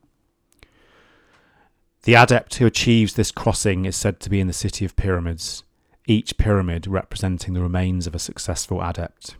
The 2.02 2.14
adept 2.14 2.56
who 2.56 2.66
achieves 2.66 3.14
this 3.14 3.30
crossing 3.30 3.86
is 3.86 3.96
said 3.96 4.20
to 4.20 4.30
be 4.30 4.40
in 4.40 4.46
the 4.46 4.52
city 4.52 4.84
of 4.84 4.96
pyramids, 4.96 5.64
each 6.06 6.36
pyramid 6.36 6.86
representing 6.86 7.54
the 7.54 7.62
remains 7.62 8.06
of 8.06 8.14
a 8.14 8.18
successful 8.18 8.82
adept. 8.82 9.36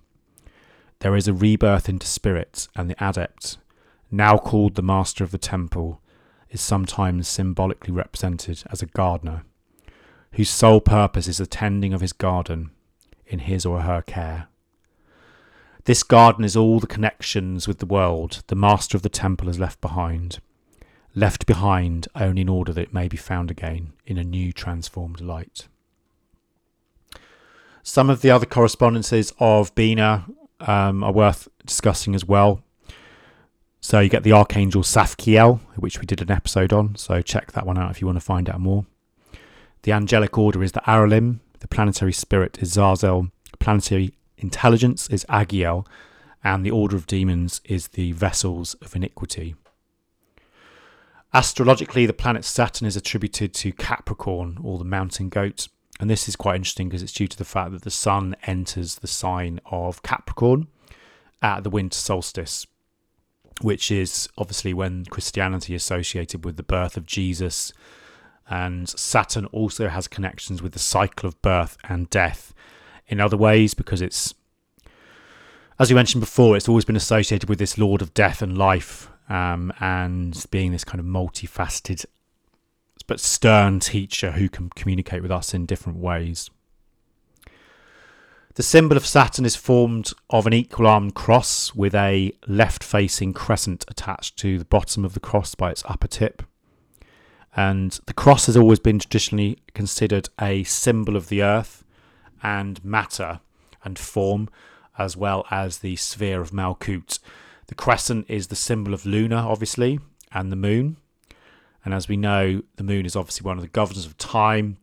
There 1.01 1.17
is 1.17 1.29
a 1.29 1.33
rebirth 1.35 1.89
into 1.89 2.07
spirit, 2.07 2.67
and 2.75 2.91
the 2.91 2.97
adept, 3.05 3.59
now 4.11 4.37
called 4.37 4.75
the 4.75 4.83
master 4.83 5.23
of 5.23 5.31
the 5.31 5.39
temple, 5.39 6.01
is 6.51 6.61
sometimes 6.61 7.29
symbolically 7.29 7.93
represented 7.93 8.63
as 8.71 8.83
a 8.83 8.87
gardener, 8.87 9.45
whose 10.33 10.51
sole 10.51 10.81
purpose 10.81 11.29
is 11.29 11.39
the 11.39 11.47
tending 11.47 11.93
of 11.93 12.01
his 12.01 12.13
garden 12.13 12.71
in 13.27 13.41
his 13.41 13.67
or 13.67 13.83
her 13.83 14.03
care. 14.03 14.49
This 15.85 16.03
garden 16.03 16.45
is 16.45 16.57
all 16.57 16.81
the 16.81 16.87
connections 16.87 17.67
with 17.67 17.79
the 17.79 17.87
world 17.87 18.43
the 18.49 18.55
master 18.55 18.97
of 18.97 19.03
the 19.03 19.09
temple 19.09 19.47
has 19.47 19.59
left 19.59 19.81
behind, 19.81 20.39
left 21.15 21.47
behind 21.47 22.09
only 22.15 22.43
in 22.43 22.49
order 22.49 22.73
that 22.73 22.83
it 22.83 22.95
may 22.95 23.09
be 23.09 23.17
found 23.17 23.51
again 23.51 23.93
in 24.07 24.19
a 24.19 24.25
new 24.25 24.53
transformed 24.53 25.21
light. 25.21 25.67
Some 27.83 28.11
of 28.11 28.21
the 28.21 28.31
other 28.31 28.45
correspondences 28.45 29.33
of 29.39 29.75
Bina 29.75 30.27
um, 30.61 31.03
are 31.03 31.13
worth 31.13 31.49
discussing 31.65 32.15
as 32.15 32.25
well. 32.25 32.63
So 33.81 34.01
you 34.01 34.09
get 34.09 34.23
the 34.23 34.33
Archangel 34.33 34.83
Zaphkiel, 34.83 35.61
which 35.77 36.01
we 36.01 36.07
did 36.07 36.21
an 36.21 36.31
episode 36.31 36.73
on. 36.73 36.97
So 36.97 37.23
check 37.23 37.53
that 37.53 37.67
one 37.67 37.79
out 37.79 37.91
if 37.91 38.01
you 38.01 38.07
want 38.07 38.17
to 38.17 38.25
find 38.25 38.51
out 38.51 38.61
more. 38.61 38.87
The 39.83 39.93
angelic 39.93 40.37
order 40.37 40.63
is 40.63 40.73
the 40.73 40.81
Aralim. 40.81 41.39
The 41.61 41.69
planetary 41.69 42.13
spirit 42.13 42.59
is 42.61 42.77
Zazel. 42.77 43.31
Planetary 43.59 44.15
intelligence 44.37 45.09
is 45.09 45.25
Agiel. 45.29 45.87
And 46.43 46.65
the 46.65 46.71
order 46.71 46.97
of 46.97 47.07
demons 47.07 47.61
is 47.65 47.89
the 47.89 48.13
vessels 48.13 48.75
of 48.75 48.95
iniquity. 48.97 49.55
Astrologically, 51.33 52.07
the 52.07 52.13
planet 52.13 52.45
Saturn 52.45 52.87
is 52.87 52.97
attributed 52.97 53.53
to 53.55 53.73
Capricorn, 53.73 54.59
or 54.63 54.79
the 54.79 54.85
mountain 54.85 55.29
goat. 55.29 55.69
And 56.01 56.09
this 56.09 56.29
is 56.29 56.37
quite 56.37 56.57
interesting 56.57 56.89
because 56.89 57.03
it's 57.03 57.13
due 57.13 57.27
to 57.27 57.37
the 57.37 57.45
fact 57.45 57.73
that 57.73 57.83
the 57.83 57.91
sun 57.91 58.35
enters 58.45 58.97
the 58.97 59.09
sign 59.09 59.61
of 59.67 60.03
Capricorn 60.03 60.69
at 61.43 61.65
the 61.65 61.71
winter 61.71 61.99
solstice 61.99 62.67
which 63.61 63.91
is 63.91 64.29
obviously 64.39 64.73
when 64.75 65.05
Christianity 65.07 65.75
associated 65.75 66.45
with 66.45 66.57
the 66.57 66.63
birth 66.63 66.97
of 66.97 67.07
Jesus. 67.07 67.73
And 68.51 68.89
Saturn 68.89 69.47
also 69.47 69.89
has 69.89 70.09
connections 70.09 70.63
with 70.63 70.73
the 70.73 70.79
cycle 70.79 71.29
of 71.29 71.41
birth 71.43 71.77
and 71.85 72.09
death 72.09 72.55
in 73.07 73.21
other 73.21 73.37
ways 73.37 73.75
because 73.75 74.01
it's, 74.01 74.35
as 75.79 75.91
we 75.91 75.95
mentioned 75.95 76.21
before, 76.21 76.57
it's 76.57 76.69
always 76.69 76.85
been 76.85 76.97
associated 76.97 77.49
with 77.49 77.59
this 77.59 77.79
Lord 77.79 78.01
of 78.01 78.15
death 78.15 78.41
and 78.43 78.57
life 78.57 79.11
um, 79.29 79.73
and 79.81 80.47
being 80.51 80.73
this 80.73 80.85
kind 80.85 81.01
of 81.01 81.07
multifaceted 81.07 82.05
but 83.07 83.19
stern 83.19 83.81
teacher 83.81 84.33
who 84.33 84.49
can 84.49 84.71
communicate 84.71 85.23
with 85.23 85.33
us 85.33 85.55
in 85.55 85.67
different 85.67 85.99
ways. 85.99 86.51
The 88.55 88.63
symbol 88.63 88.97
of 88.97 89.07
Saturn 89.07 89.45
is 89.45 89.55
formed 89.55 90.13
of 90.31 90.47
an 90.47 90.53
equal 90.53 90.87
armed 90.87 91.15
cross 91.15 91.75
with 91.75 91.95
a 91.95 92.33
left 92.47 92.83
facing 92.83 93.33
crescent 93.33 93.85
attached 93.89 94.37
to 94.39 94.59
the 94.59 94.65
bottom 94.65 95.05
of 95.05 95.15
the 95.15 95.21
cross 95.21 95.55
by 95.55 95.71
its 95.71 95.85
upper 95.87 96.09
tip. 96.09 96.43
And 97.55 97.99
the 98.07 98.15
cross 98.15 98.47
has 98.47 98.57
always 98.57 98.81
been 98.81 98.99
traditionally 98.99 99.59
considered 99.75 100.29
a 100.41 100.65
symbol 100.65 101.17
of 101.17 101.29
the 101.29 101.43
earth 101.43 101.85
and 102.43 102.85
matter 102.85 103.41
and 103.85 103.99
form, 103.99 104.49
as 104.99 105.17
well 105.17 105.47
as 105.51 105.79
the 105.79 105.97
sphere 105.97 106.41
of 106.41 106.51
Malkut. 106.51 107.21
The 107.69 107.75
crescent 107.75 108.27
is 108.29 108.49
the 108.49 108.57
symbol 108.57 108.93
of 108.93 109.07
Luna, 109.07 109.37
obviously, 109.37 110.01
and 110.33 110.51
the 110.51 110.57
moon. 110.57 110.97
And 111.85 111.95
as 111.95 112.09
we 112.09 112.17
know, 112.17 112.63
the 112.77 112.85
moon 112.85 113.07
is 113.07 113.15
obviously 113.15 113.45
one 113.45 113.57
of 113.57 113.63
the 113.63 113.69
governors 113.69 114.07
of 114.07 114.19
time, 114.19 114.79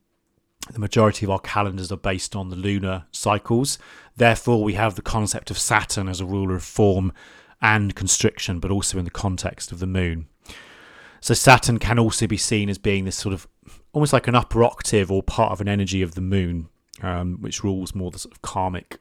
the 0.71 0.79
majority 0.79 1.25
of 1.25 1.29
our 1.29 1.39
calendars 1.39 1.91
are 1.91 1.97
based 1.97 2.35
on 2.35 2.49
the 2.49 2.55
lunar 2.55 3.05
cycles. 3.11 3.77
Therefore, 4.15 4.63
we 4.63 4.73
have 4.73 4.95
the 4.95 5.01
concept 5.01 5.51
of 5.51 5.57
Saturn 5.57 6.07
as 6.07 6.19
a 6.19 6.25
ruler 6.25 6.55
of 6.55 6.63
form 6.63 7.13
and 7.61 7.95
constriction, 7.95 8.59
but 8.59 8.71
also 8.71 8.97
in 8.97 9.05
the 9.05 9.11
context 9.11 9.71
of 9.71 9.79
the 9.79 9.87
moon. 9.87 10.27
So, 11.21 11.33
Saturn 11.33 11.79
can 11.79 11.99
also 11.99 12.27
be 12.27 12.37
seen 12.37 12.69
as 12.69 12.77
being 12.77 13.05
this 13.05 13.15
sort 13.15 13.33
of 13.33 13.47
almost 13.93 14.13
like 14.13 14.27
an 14.27 14.35
upper 14.35 14.63
octave 14.63 15.11
or 15.11 15.23
part 15.23 15.51
of 15.51 15.61
an 15.61 15.67
energy 15.67 16.01
of 16.01 16.15
the 16.15 16.21
moon, 16.21 16.67
um, 17.01 17.37
which 17.41 17.63
rules 17.63 17.95
more 17.95 18.11
the 18.11 18.19
sort 18.19 18.33
of 18.33 18.41
karmic 18.41 18.99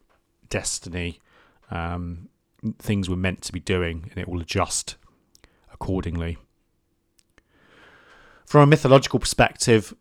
destiny, 0.49 1.21
um, 1.71 2.29
things 2.79 3.09
we're 3.11 3.17
meant 3.17 3.43
to 3.43 3.53
be 3.53 3.61
doing, 3.61 4.09
and 4.11 4.19
it 4.19 4.29
will 4.29 4.41
adjust 4.41 4.97
accordingly. 5.73 6.39
From 8.47 8.63
a 8.63 8.67
mythological 8.67 9.19
perspective, 9.19 9.95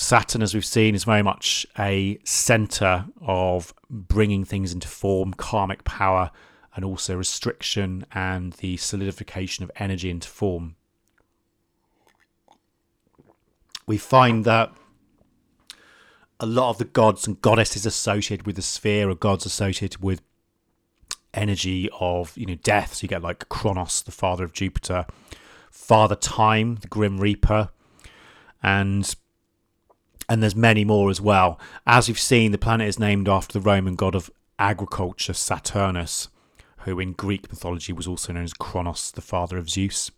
Saturn, 0.00 0.40
as 0.40 0.54
we've 0.54 0.64
seen, 0.64 0.94
is 0.94 1.04
very 1.04 1.22
much 1.22 1.66
a 1.78 2.18
center 2.24 3.04
of 3.20 3.74
bringing 3.90 4.46
things 4.46 4.72
into 4.72 4.88
form, 4.88 5.34
karmic 5.34 5.84
power, 5.84 6.30
and 6.74 6.86
also 6.86 7.14
restriction 7.14 8.06
and 8.12 8.54
the 8.54 8.78
solidification 8.78 9.62
of 9.62 9.70
energy 9.76 10.08
into 10.08 10.26
form. 10.26 10.76
We 13.86 13.98
find 13.98 14.46
that 14.46 14.72
a 16.38 16.46
lot 16.46 16.70
of 16.70 16.78
the 16.78 16.86
gods 16.86 17.26
and 17.26 17.40
goddesses 17.42 17.84
associated 17.84 18.46
with 18.46 18.56
the 18.56 18.62
sphere 18.62 19.10
are 19.10 19.14
gods 19.14 19.44
associated 19.44 20.02
with 20.02 20.22
energy 21.34 21.90
of 22.00 22.36
you 22.38 22.46
know 22.46 22.54
death. 22.54 22.94
So 22.94 23.04
you 23.04 23.08
get 23.08 23.22
like 23.22 23.50
Kronos, 23.50 24.00
the 24.00 24.12
father 24.12 24.44
of 24.44 24.54
Jupiter, 24.54 25.04
Father 25.70 26.16
Time, 26.16 26.76
the 26.76 26.88
Grim 26.88 27.18
Reaper, 27.18 27.68
and 28.62 29.14
and 30.30 30.40
there's 30.40 30.54
many 30.54 30.84
more 30.84 31.10
as 31.10 31.20
well. 31.20 31.58
As 31.88 32.08
you've 32.08 32.18
seen, 32.18 32.52
the 32.52 32.56
planet 32.56 32.86
is 32.86 33.00
named 33.00 33.28
after 33.28 33.58
the 33.58 33.64
Roman 33.64 33.96
god 33.96 34.14
of 34.14 34.30
agriculture, 34.60 35.32
Saturnus, 35.32 36.28
who 36.78 37.00
in 37.00 37.14
Greek 37.14 37.50
mythology 37.50 37.92
was 37.92 38.06
also 38.06 38.32
known 38.32 38.44
as 38.44 38.54
Kronos, 38.54 39.10
the 39.10 39.22
father 39.22 39.58
of 39.58 39.68
Zeus. 39.68 40.12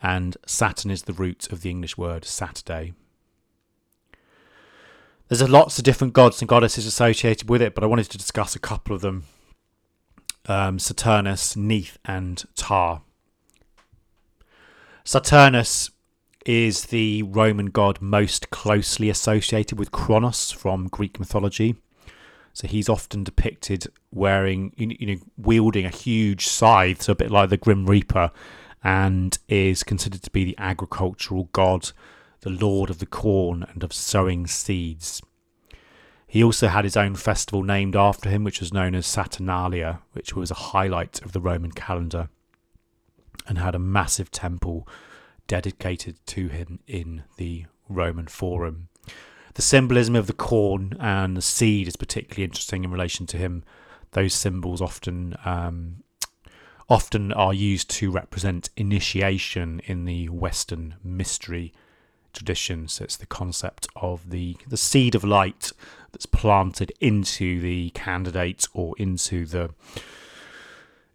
And 0.00 0.36
Saturn 0.46 0.92
is 0.92 1.02
the 1.02 1.12
root 1.12 1.50
of 1.52 1.62
the 1.62 1.70
English 1.70 1.98
word 1.98 2.24
Saturday. 2.24 2.94
There's 5.26 5.42
lots 5.48 5.76
of 5.78 5.84
different 5.84 6.12
gods 6.12 6.40
and 6.40 6.48
goddesses 6.48 6.86
associated 6.86 7.48
with 7.48 7.62
it, 7.62 7.74
but 7.74 7.82
I 7.82 7.88
wanted 7.88 8.10
to 8.10 8.18
discuss 8.18 8.54
a 8.54 8.60
couple 8.60 8.94
of 8.94 9.02
them. 9.02 9.24
um, 10.46 10.78
Saturnus, 10.78 11.56
Neith, 11.56 11.98
and 12.04 12.44
Ptah. 12.54 13.00
Saturnus 15.04 15.90
is 16.44 16.86
the 16.86 17.22
Roman 17.22 17.66
god 17.66 18.00
most 18.00 18.50
closely 18.50 19.08
associated 19.08 19.78
with 19.78 19.92
Kronos 19.92 20.50
from 20.50 20.88
Greek 20.88 21.18
mythology. 21.18 21.76
So 22.52 22.68
he's 22.68 22.88
often 22.88 23.24
depicted 23.24 23.86
wearing, 24.12 24.72
you 24.76 25.06
know, 25.06 25.20
wielding 25.36 25.84
a 25.86 25.90
huge 25.90 26.46
scythe, 26.46 27.02
so 27.02 27.12
a 27.12 27.16
bit 27.16 27.30
like 27.30 27.50
the 27.50 27.56
Grim 27.56 27.86
Reaper, 27.86 28.30
and 28.82 29.36
is 29.48 29.82
considered 29.82 30.22
to 30.22 30.30
be 30.30 30.44
the 30.44 30.58
agricultural 30.58 31.48
god, 31.52 31.90
the 32.42 32.50
lord 32.50 32.90
of 32.90 32.98
the 32.98 33.06
corn 33.06 33.64
and 33.70 33.82
of 33.82 33.92
sowing 33.92 34.46
seeds. 34.46 35.20
He 36.26 36.44
also 36.44 36.68
had 36.68 36.84
his 36.84 36.96
own 36.96 37.14
festival 37.14 37.62
named 37.62 37.96
after 37.96 38.28
him, 38.28 38.44
which 38.44 38.60
was 38.60 38.72
known 38.72 38.94
as 38.94 39.06
Saturnalia, 39.06 40.00
which 40.12 40.36
was 40.36 40.50
a 40.50 40.54
highlight 40.54 41.22
of 41.22 41.32
the 41.32 41.40
Roman 41.40 41.72
calendar, 41.72 42.28
and 43.48 43.58
had 43.58 43.74
a 43.74 43.80
massive 43.80 44.30
temple 44.30 44.86
dedicated 45.46 46.16
to 46.26 46.48
him 46.48 46.80
in 46.86 47.24
the 47.36 47.66
Roman 47.88 48.26
Forum. 48.26 48.88
The 49.54 49.62
symbolism 49.62 50.16
of 50.16 50.26
the 50.26 50.32
corn 50.32 50.96
and 50.98 51.36
the 51.36 51.42
seed 51.42 51.86
is 51.86 51.96
particularly 51.96 52.44
interesting 52.44 52.84
in 52.84 52.90
relation 52.90 53.26
to 53.26 53.36
him. 53.36 53.62
Those 54.12 54.34
symbols 54.34 54.80
often 54.80 55.36
um, 55.44 56.02
often 56.88 57.32
are 57.32 57.54
used 57.54 57.88
to 57.90 58.10
represent 58.10 58.70
initiation 58.76 59.80
in 59.86 60.04
the 60.04 60.28
Western 60.28 60.96
mystery 61.02 61.72
tradition. 62.32 62.88
So 62.88 63.04
it's 63.04 63.16
the 63.16 63.26
concept 63.26 63.86
of 63.96 64.30
the 64.30 64.56
the 64.66 64.76
seed 64.76 65.14
of 65.14 65.24
light 65.24 65.72
that's 66.12 66.26
planted 66.26 66.92
into 67.00 67.60
the 67.60 67.90
candidate 67.90 68.66
or 68.74 68.94
into 68.98 69.46
the 69.46 69.70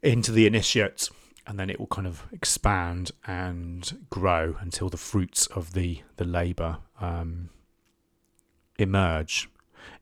into 0.01 0.31
the 0.31 0.48
initiate 0.48 1.09
and 1.50 1.60
then 1.60 1.70
it 1.70 1.79
will 1.79 1.88
kind 1.88 2.06
of 2.06 2.27
expand 2.32 3.10
and 3.25 4.06
grow 4.12 4.56
until 4.62 4.88
the 4.88 4.98
fruits 4.98 5.48
of 5.48 5.74
the 5.74 6.03
the 6.18 6.24
labor 6.24 6.77
um, 7.01 7.50
emerge. 8.77 9.50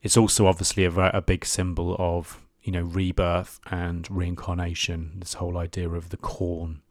It's 0.04 0.18
also 0.18 0.46
obviously 0.46 0.84
a, 0.84 0.92
a 0.92 1.22
big 1.22 1.46
symbol 1.46 1.96
of 1.98 2.46
you 2.62 2.74
know 2.74 2.82
rebirth 2.82 3.62
and 3.72 4.06
reincarnation. 4.12 5.13
This 5.20 5.36
whole 5.36 5.58
idea 5.58 5.89
of 5.89 6.10
the 6.10 6.18
corn 6.18 6.82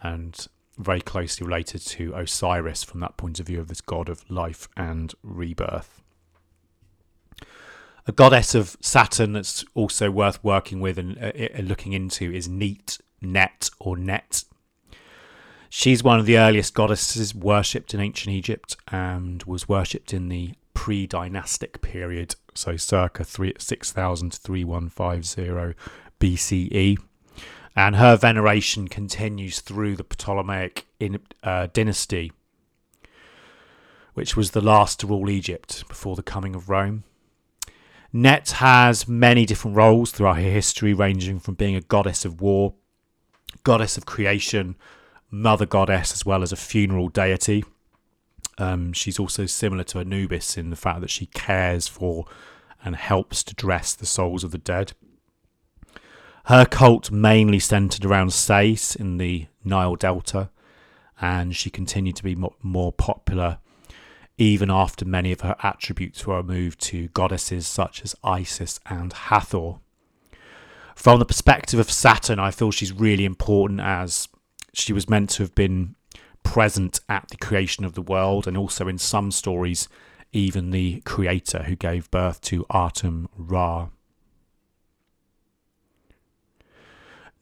and 0.00 0.46
very 0.78 1.00
closely 1.00 1.44
related 1.44 1.80
to 1.80 2.14
Osiris 2.14 2.84
from 2.84 3.00
that 3.00 3.16
point 3.16 3.40
of 3.40 3.46
view 3.46 3.58
of 3.58 3.66
this 3.66 3.80
god 3.80 4.08
of 4.08 4.28
life 4.30 4.68
and 4.76 5.12
rebirth. 5.24 6.02
A 8.06 8.12
goddess 8.12 8.54
of 8.54 8.76
Saturn 8.80 9.32
that's 9.32 9.64
also 9.74 10.10
worth 10.10 10.42
working 10.44 10.80
with 10.80 10.98
and 10.98 11.18
uh, 11.18 11.32
looking 11.62 11.94
into 11.94 12.30
is 12.30 12.48
Neat, 12.48 12.98
Net 13.24 13.70
or 13.80 13.96
Net. 13.96 14.44
She's 15.68 16.04
one 16.04 16.20
of 16.20 16.26
the 16.26 16.38
earliest 16.38 16.72
goddesses 16.72 17.34
worshipped 17.34 17.94
in 17.94 18.00
ancient 18.00 18.32
Egypt 18.32 18.76
and 18.92 19.42
was 19.42 19.68
worshipped 19.68 20.14
in 20.14 20.28
the 20.28 20.52
pre 20.72 21.06
dynastic 21.06 21.80
period, 21.80 22.36
so 22.54 22.76
circa 22.76 23.24
6000 23.24 24.30
to 24.30 24.38
3150 24.38 25.74
BCE. 26.20 26.98
And 27.74 27.96
her 27.96 28.16
veneration 28.16 28.86
continues 28.86 29.60
through 29.60 29.96
the 29.96 30.04
Ptolemaic 30.04 30.86
in, 31.00 31.18
uh, 31.42 31.66
dynasty, 31.72 32.30
which 34.12 34.36
was 34.36 34.52
the 34.52 34.60
last 34.60 35.00
to 35.00 35.08
rule 35.08 35.28
Egypt 35.28 35.88
before 35.88 36.14
the 36.14 36.22
coming 36.22 36.54
of 36.54 36.68
Rome. 36.68 37.02
Net 38.12 38.48
has 38.58 39.08
many 39.08 39.44
different 39.44 39.76
roles 39.76 40.12
throughout 40.12 40.36
her 40.36 40.42
history, 40.42 40.94
ranging 40.94 41.40
from 41.40 41.54
being 41.54 41.74
a 41.74 41.80
goddess 41.80 42.24
of 42.24 42.40
war, 42.40 42.74
goddess 43.64 43.96
of 43.96 44.06
creation, 44.06 44.76
mother 45.30 45.66
goddess, 45.66 46.12
as 46.12 46.24
well 46.24 46.42
as 46.42 46.52
a 46.52 46.56
funeral 46.56 47.08
deity. 47.08 47.64
Um, 48.58 48.92
she's 48.92 49.18
also 49.18 49.46
similar 49.46 49.84
to 49.84 49.98
Anubis 49.98 50.56
in 50.56 50.70
the 50.70 50.76
fact 50.76 51.00
that 51.00 51.10
she 51.10 51.26
cares 51.26 51.88
for 51.88 52.26
and 52.84 52.94
helps 52.94 53.42
to 53.44 53.54
dress 53.54 53.94
the 53.94 54.06
souls 54.06 54.44
of 54.44 54.52
the 54.52 54.58
dead. 54.58 54.92
Her 56.44 56.66
cult 56.66 57.10
mainly 57.10 57.58
centered 57.58 58.04
around 58.04 58.32
Sais 58.32 58.94
in 58.94 59.16
the 59.16 59.46
Nile 59.64 59.96
Delta, 59.96 60.50
and 61.20 61.56
she 61.56 61.70
continued 61.70 62.16
to 62.16 62.22
be 62.22 62.36
more 62.62 62.92
popular 62.92 63.58
even 64.36 64.70
after 64.70 65.04
many 65.04 65.30
of 65.32 65.42
her 65.42 65.56
attributes 65.62 66.26
were 66.26 66.36
removed 66.38 66.80
to 66.80 67.08
goddesses 67.08 67.66
such 67.66 68.02
as 68.02 68.16
Isis 68.24 68.80
and 68.86 69.12
Hathor. 69.12 69.78
From 70.94 71.18
the 71.18 71.24
perspective 71.24 71.80
of 71.80 71.90
Saturn, 71.90 72.38
I 72.38 72.50
feel 72.50 72.70
she's 72.70 72.92
really 72.92 73.24
important 73.24 73.80
as 73.80 74.28
she 74.72 74.92
was 74.92 75.08
meant 75.08 75.30
to 75.30 75.42
have 75.42 75.54
been 75.54 75.96
present 76.42 77.00
at 77.08 77.28
the 77.28 77.36
creation 77.36 77.84
of 77.84 77.94
the 77.94 78.02
world, 78.02 78.46
and 78.46 78.56
also 78.56 78.86
in 78.86 78.98
some 78.98 79.30
stories, 79.30 79.88
even 80.32 80.70
the 80.70 81.00
creator 81.04 81.64
who 81.64 81.76
gave 81.76 82.10
birth 82.10 82.40
to 82.42 82.64
Atum 82.70 83.26
Ra. 83.36 83.88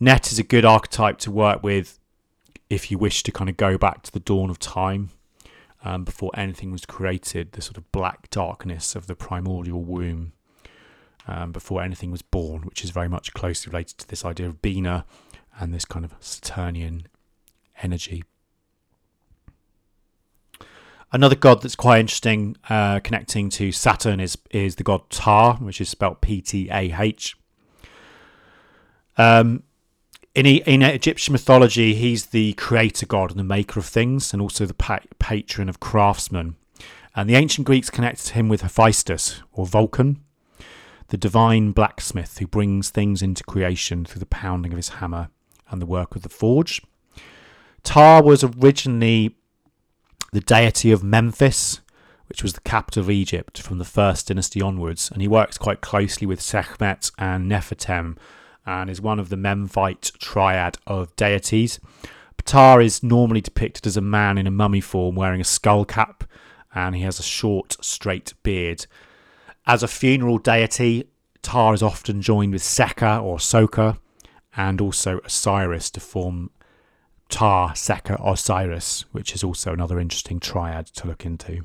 Net 0.00 0.32
is 0.32 0.38
a 0.38 0.42
good 0.42 0.64
archetype 0.64 1.18
to 1.18 1.30
work 1.30 1.62
with 1.62 1.98
if 2.68 2.90
you 2.90 2.98
wish 2.98 3.22
to 3.22 3.30
kind 3.30 3.50
of 3.50 3.56
go 3.56 3.76
back 3.76 4.02
to 4.02 4.10
the 4.10 4.18
dawn 4.18 4.50
of 4.50 4.58
time 4.58 5.10
um, 5.84 6.04
before 6.04 6.30
anything 6.34 6.72
was 6.72 6.86
created, 6.86 7.52
the 7.52 7.62
sort 7.62 7.76
of 7.76 7.90
black 7.92 8.30
darkness 8.30 8.96
of 8.96 9.06
the 9.06 9.14
primordial 9.14 9.82
womb 9.82 10.32
um, 11.26 11.52
before 11.52 11.82
anything 11.82 12.10
was 12.10 12.22
born, 12.22 12.62
which 12.62 12.84
is 12.84 12.90
very 12.90 13.08
much 13.08 13.32
closely 13.32 13.70
related 13.70 13.98
to 13.98 14.08
this 14.08 14.24
idea 14.24 14.46
of 14.46 14.60
Bina 14.60 15.04
and 15.58 15.72
this 15.72 15.84
kind 15.84 16.04
of 16.04 16.14
Saturnian 16.20 17.06
energy. 17.82 18.24
Another 21.14 21.36
god 21.36 21.60
that's 21.60 21.76
quite 21.76 22.00
interesting, 22.00 22.56
uh, 22.70 22.98
connecting 23.00 23.50
to 23.50 23.70
Saturn, 23.70 24.18
is 24.18 24.38
is 24.50 24.76
the 24.76 24.82
god 24.82 25.10
Ptah, 25.10 25.60
which 25.60 25.80
is 25.80 25.90
spelled 25.90 26.22
P 26.22 26.40
T 26.40 26.68
A 26.70 26.94
H. 26.98 27.36
Um, 29.18 29.62
in, 30.34 30.46
in 30.46 30.80
Egyptian 30.80 31.32
mythology, 31.32 31.92
he's 31.92 32.26
the 32.26 32.54
creator 32.54 33.04
god 33.04 33.30
and 33.30 33.38
the 33.38 33.44
maker 33.44 33.78
of 33.78 33.84
things, 33.84 34.32
and 34.32 34.40
also 34.40 34.64
the 34.64 34.72
pa- 34.72 35.00
patron 35.18 35.68
of 35.68 35.80
craftsmen. 35.80 36.56
And 37.14 37.28
the 37.28 37.36
ancient 37.36 37.66
Greeks 37.66 37.90
connected 37.90 38.30
him 38.30 38.48
with 38.48 38.62
Hephaestus 38.62 39.42
or 39.52 39.66
Vulcan, 39.66 40.24
the 41.12 41.18
divine 41.18 41.72
blacksmith 41.72 42.38
who 42.38 42.46
brings 42.46 42.88
things 42.88 43.20
into 43.20 43.44
creation 43.44 44.02
through 44.02 44.18
the 44.18 44.24
pounding 44.24 44.72
of 44.72 44.78
his 44.78 44.88
hammer 44.88 45.28
and 45.68 45.82
the 45.82 45.86
work 45.86 46.16
of 46.16 46.22
the 46.22 46.28
forge. 46.30 46.80
Ptah 47.84 48.24
was 48.24 48.42
originally 48.42 49.36
the 50.32 50.40
deity 50.40 50.90
of 50.90 51.04
Memphis, 51.04 51.82
which 52.30 52.42
was 52.42 52.54
the 52.54 52.62
capital 52.62 53.02
of 53.02 53.10
Egypt 53.10 53.60
from 53.60 53.76
the 53.76 53.84
first 53.84 54.28
dynasty 54.28 54.62
onwards, 54.62 55.10
and 55.12 55.20
he 55.20 55.28
works 55.28 55.58
quite 55.58 55.82
closely 55.82 56.26
with 56.26 56.40
Sekhmet 56.40 57.10
and 57.18 57.46
Nefertem, 57.46 58.16
and 58.64 58.88
is 58.88 59.02
one 59.02 59.20
of 59.20 59.28
the 59.28 59.36
Memphite 59.36 60.12
triad 60.18 60.78
of 60.86 61.14
deities. 61.16 61.78
Ptah 62.38 62.82
is 62.82 63.02
normally 63.02 63.42
depicted 63.42 63.86
as 63.86 63.98
a 63.98 64.00
man 64.00 64.38
in 64.38 64.46
a 64.46 64.50
mummy 64.50 64.80
form 64.80 65.14
wearing 65.14 65.42
a 65.42 65.44
skull 65.44 65.84
cap, 65.84 66.24
and 66.74 66.96
he 66.96 67.02
has 67.02 67.20
a 67.20 67.22
short, 67.22 67.76
straight 67.82 68.32
beard. 68.42 68.86
As 69.64 69.82
a 69.82 69.88
funeral 69.88 70.38
deity, 70.38 71.08
Ptah 71.42 71.74
is 71.74 71.82
often 71.82 72.20
joined 72.20 72.52
with 72.52 72.62
Seker 72.62 73.20
or 73.22 73.38
Sokar, 73.38 73.98
and 74.56 74.80
also 74.80 75.20
Osiris 75.24 75.90
to 75.90 76.00
form 76.00 76.50
Ptah, 77.30 77.76
Seker, 77.76 78.18
Osiris, 78.22 79.04
which 79.12 79.34
is 79.34 79.44
also 79.44 79.72
another 79.72 80.00
interesting 80.00 80.40
triad 80.40 80.86
to 80.86 81.06
look 81.06 81.24
into. 81.24 81.64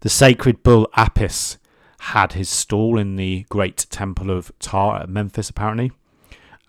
The 0.00 0.08
sacred 0.08 0.62
bull 0.62 0.88
Apis 0.96 1.58
had 1.98 2.32
his 2.32 2.48
stall 2.48 2.98
in 2.98 3.16
the 3.16 3.44
great 3.48 3.86
temple 3.90 4.30
of 4.30 4.52
Ptah 4.58 5.02
at 5.02 5.08
Memphis, 5.08 5.50
apparently, 5.50 5.92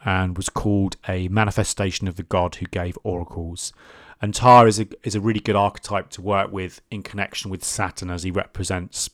and 0.03 0.35
was 0.35 0.49
called 0.49 0.97
a 1.07 1.27
manifestation 1.29 2.07
of 2.07 2.15
the 2.15 2.23
god 2.23 2.55
who 2.55 2.65
gave 2.65 2.97
oracles. 3.03 3.73
And 4.21 4.33
Ptah 4.33 4.67
is 4.67 4.79
a, 4.79 4.87
is 5.03 5.15
a 5.15 5.21
really 5.21 5.39
good 5.39 5.55
archetype 5.55 6.09
to 6.11 6.21
work 6.21 6.51
with 6.51 6.81
in 6.91 7.03
connection 7.03 7.49
with 7.49 7.63
Saturn 7.63 8.09
as 8.09 8.23
he 8.23 8.31
represents 8.31 9.09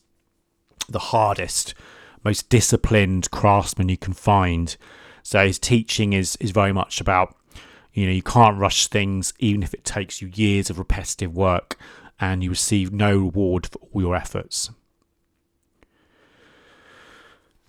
the 0.92 0.98
hardest, 0.98 1.74
most 2.24 2.48
disciplined 2.48 3.30
craftsman 3.30 3.88
you 3.88 3.96
can 3.96 4.12
find. 4.12 4.76
So 5.22 5.46
his 5.46 5.58
teaching 5.58 6.12
is 6.12 6.36
is 6.36 6.50
very 6.50 6.72
much 6.72 7.00
about 7.00 7.36
you 7.92 8.06
know, 8.06 8.12
you 8.12 8.22
can't 8.22 8.58
rush 8.58 8.86
things, 8.86 9.32
even 9.38 9.62
if 9.62 9.74
it 9.74 9.84
takes 9.84 10.22
you 10.22 10.28
years 10.28 10.70
of 10.70 10.78
repetitive 10.78 11.34
work 11.34 11.76
and 12.20 12.42
you 12.42 12.50
receive 12.50 12.92
no 12.92 13.16
reward 13.16 13.66
for 13.66 13.78
all 13.78 14.02
your 14.02 14.16
efforts. 14.16 14.70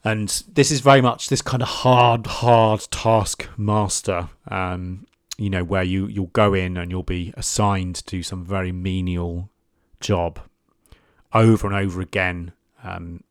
And 0.04 0.44
this 0.52 0.72
is 0.72 0.82
very 0.82 1.02
much 1.02 1.30
this 1.30 1.42
kind 1.42 1.62
of 1.62 1.70
hard, 1.70 2.26
hard 2.26 2.82
task 2.92 3.48
master, 3.56 4.30
um, 4.48 5.06
you 5.38 5.50
know, 5.50 5.64
where 5.64 5.84
you, 5.84 6.08
you'll 6.08 6.28
go 6.28 6.54
in 6.54 6.76
and 6.76 6.92
you'll 6.92 7.04
be 7.04 7.34
assigned 7.36 8.06
to 8.08 8.24
some 8.24 8.44
very 8.44 8.72
menial 8.72 9.50
job 10.00 10.40
over 11.34 11.68
and 11.68 11.76
over 11.76 12.02
again 12.02 12.52
um, 12.84 13.24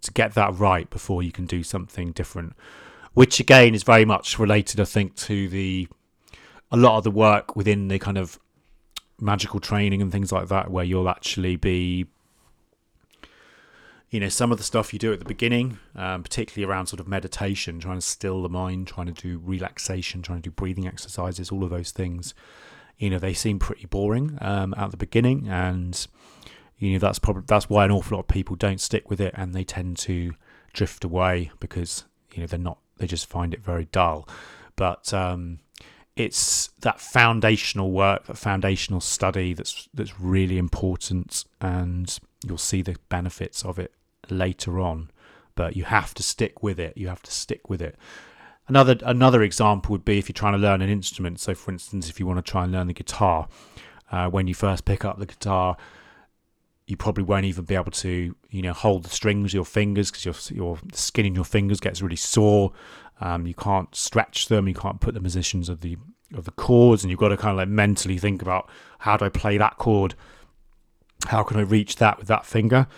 to 0.00 0.12
get 0.12 0.34
that 0.34 0.58
right 0.58 0.90
before 0.90 1.22
you 1.22 1.32
can 1.32 1.46
do 1.46 1.62
something 1.62 2.12
different 2.12 2.54
which 3.14 3.40
again 3.40 3.74
is 3.74 3.82
very 3.82 4.04
much 4.04 4.38
related, 4.38 4.80
I 4.80 4.84
think, 4.84 5.16
to 5.16 5.48
the 5.48 5.88
a 6.70 6.76
lot 6.76 6.96
of 6.96 7.04
the 7.04 7.10
work 7.10 7.54
within 7.54 7.88
the 7.88 7.98
kind 7.98 8.16
of 8.16 8.38
magical 9.20 9.60
training 9.60 10.00
and 10.00 10.10
things 10.10 10.32
like 10.32 10.48
that, 10.48 10.70
where 10.70 10.84
you'll 10.84 11.08
actually 11.08 11.56
be, 11.56 12.06
you 14.10 14.18
know, 14.18 14.30
some 14.30 14.50
of 14.50 14.58
the 14.58 14.64
stuff 14.64 14.92
you 14.92 14.98
do 14.98 15.12
at 15.12 15.18
the 15.18 15.26
beginning, 15.26 15.78
um, 15.94 16.22
particularly 16.22 16.70
around 16.70 16.86
sort 16.86 17.00
of 17.00 17.06
meditation, 17.06 17.78
trying 17.78 17.98
to 17.98 18.02
still 18.02 18.42
the 18.42 18.48
mind, 18.48 18.86
trying 18.86 19.12
to 19.12 19.12
do 19.12 19.40
relaxation, 19.44 20.22
trying 20.22 20.38
to 20.38 20.48
do 20.48 20.50
breathing 20.50 20.86
exercises, 20.86 21.50
all 21.50 21.64
of 21.64 21.70
those 21.70 21.90
things. 21.90 22.34
You 22.98 23.10
know, 23.10 23.18
they 23.18 23.34
seem 23.34 23.58
pretty 23.58 23.86
boring 23.86 24.38
um, 24.40 24.74
at 24.78 24.90
the 24.90 24.96
beginning, 24.96 25.48
and 25.48 26.06
you 26.82 26.94
know 26.94 26.98
that's 26.98 27.20
probably 27.20 27.44
that's 27.46 27.70
why 27.70 27.84
an 27.84 27.92
awful 27.92 28.16
lot 28.16 28.22
of 28.22 28.28
people 28.28 28.56
don't 28.56 28.80
stick 28.80 29.08
with 29.08 29.20
it, 29.20 29.32
and 29.36 29.54
they 29.54 29.62
tend 29.62 29.96
to 29.98 30.34
drift 30.72 31.04
away 31.04 31.52
because 31.60 32.04
you 32.34 32.40
know 32.40 32.46
they're 32.48 32.58
not 32.58 32.78
they 32.98 33.06
just 33.06 33.28
find 33.28 33.54
it 33.54 33.62
very 33.62 33.84
dull. 33.92 34.28
But 34.74 35.14
um, 35.14 35.60
it's 36.16 36.70
that 36.80 37.00
foundational 37.00 37.92
work, 37.92 38.26
that 38.26 38.36
foundational 38.36 39.00
study 39.00 39.54
that's 39.54 39.88
that's 39.94 40.18
really 40.18 40.58
important, 40.58 41.44
and 41.60 42.18
you'll 42.44 42.58
see 42.58 42.82
the 42.82 42.96
benefits 43.08 43.64
of 43.64 43.78
it 43.78 43.92
later 44.28 44.80
on. 44.80 45.08
But 45.54 45.76
you 45.76 45.84
have 45.84 46.14
to 46.14 46.22
stick 46.24 46.64
with 46.64 46.80
it. 46.80 46.98
You 46.98 47.06
have 47.06 47.22
to 47.22 47.30
stick 47.30 47.70
with 47.70 47.80
it. 47.80 47.96
Another 48.66 48.96
another 49.04 49.42
example 49.42 49.92
would 49.92 50.04
be 50.04 50.18
if 50.18 50.28
you're 50.28 50.34
trying 50.34 50.54
to 50.54 50.58
learn 50.58 50.82
an 50.82 50.90
instrument. 50.90 51.38
So, 51.38 51.54
for 51.54 51.70
instance, 51.70 52.10
if 52.10 52.18
you 52.18 52.26
want 52.26 52.44
to 52.44 52.50
try 52.50 52.64
and 52.64 52.72
learn 52.72 52.88
the 52.88 52.92
guitar, 52.92 53.46
uh, 54.10 54.28
when 54.28 54.48
you 54.48 54.54
first 54.54 54.84
pick 54.84 55.04
up 55.04 55.20
the 55.20 55.26
guitar, 55.26 55.76
you 56.86 56.96
probably 56.96 57.24
won't 57.24 57.44
even 57.44 57.64
be 57.64 57.74
able 57.74 57.92
to, 57.92 58.34
you 58.50 58.62
know, 58.62 58.72
hold 58.72 59.04
the 59.04 59.10
strings 59.10 59.44
with 59.44 59.54
your 59.54 59.64
fingers 59.64 60.10
because 60.10 60.24
your 60.24 60.56
your 60.56 60.78
skin 60.92 61.26
in 61.26 61.34
your 61.34 61.44
fingers 61.44 61.80
gets 61.80 62.02
really 62.02 62.16
sore. 62.16 62.72
Um, 63.20 63.46
you 63.46 63.54
can't 63.54 63.94
stretch 63.94 64.48
them. 64.48 64.68
You 64.68 64.74
can't 64.74 65.00
put 65.00 65.14
the 65.14 65.20
positions 65.20 65.68
of 65.68 65.80
the 65.80 65.96
of 66.34 66.44
the 66.44 66.50
chords, 66.50 67.04
and 67.04 67.10
you've 67.10 67.20
got 67.20 67.28
to 67.28 67.36
kind 67.36 67.52
of 67.52 67.56
like 67.58 67.68
mentally 67.68 68.18
think 68.18 68.42
about 68.42 68.68
how 69.00 69.16
do 69.16 69.24
I 69.24 69.28
play 69.28 69.58
that 69.58 69.78
chord? 69.78 70.14
How 71.26 71.44
can 71.44 71.58
I 71.58 71.62
reach 71.62 71.96
that 71.96 72.18
with 72.18 72.26
that 72.28 72.44
finger? 72.44 72.88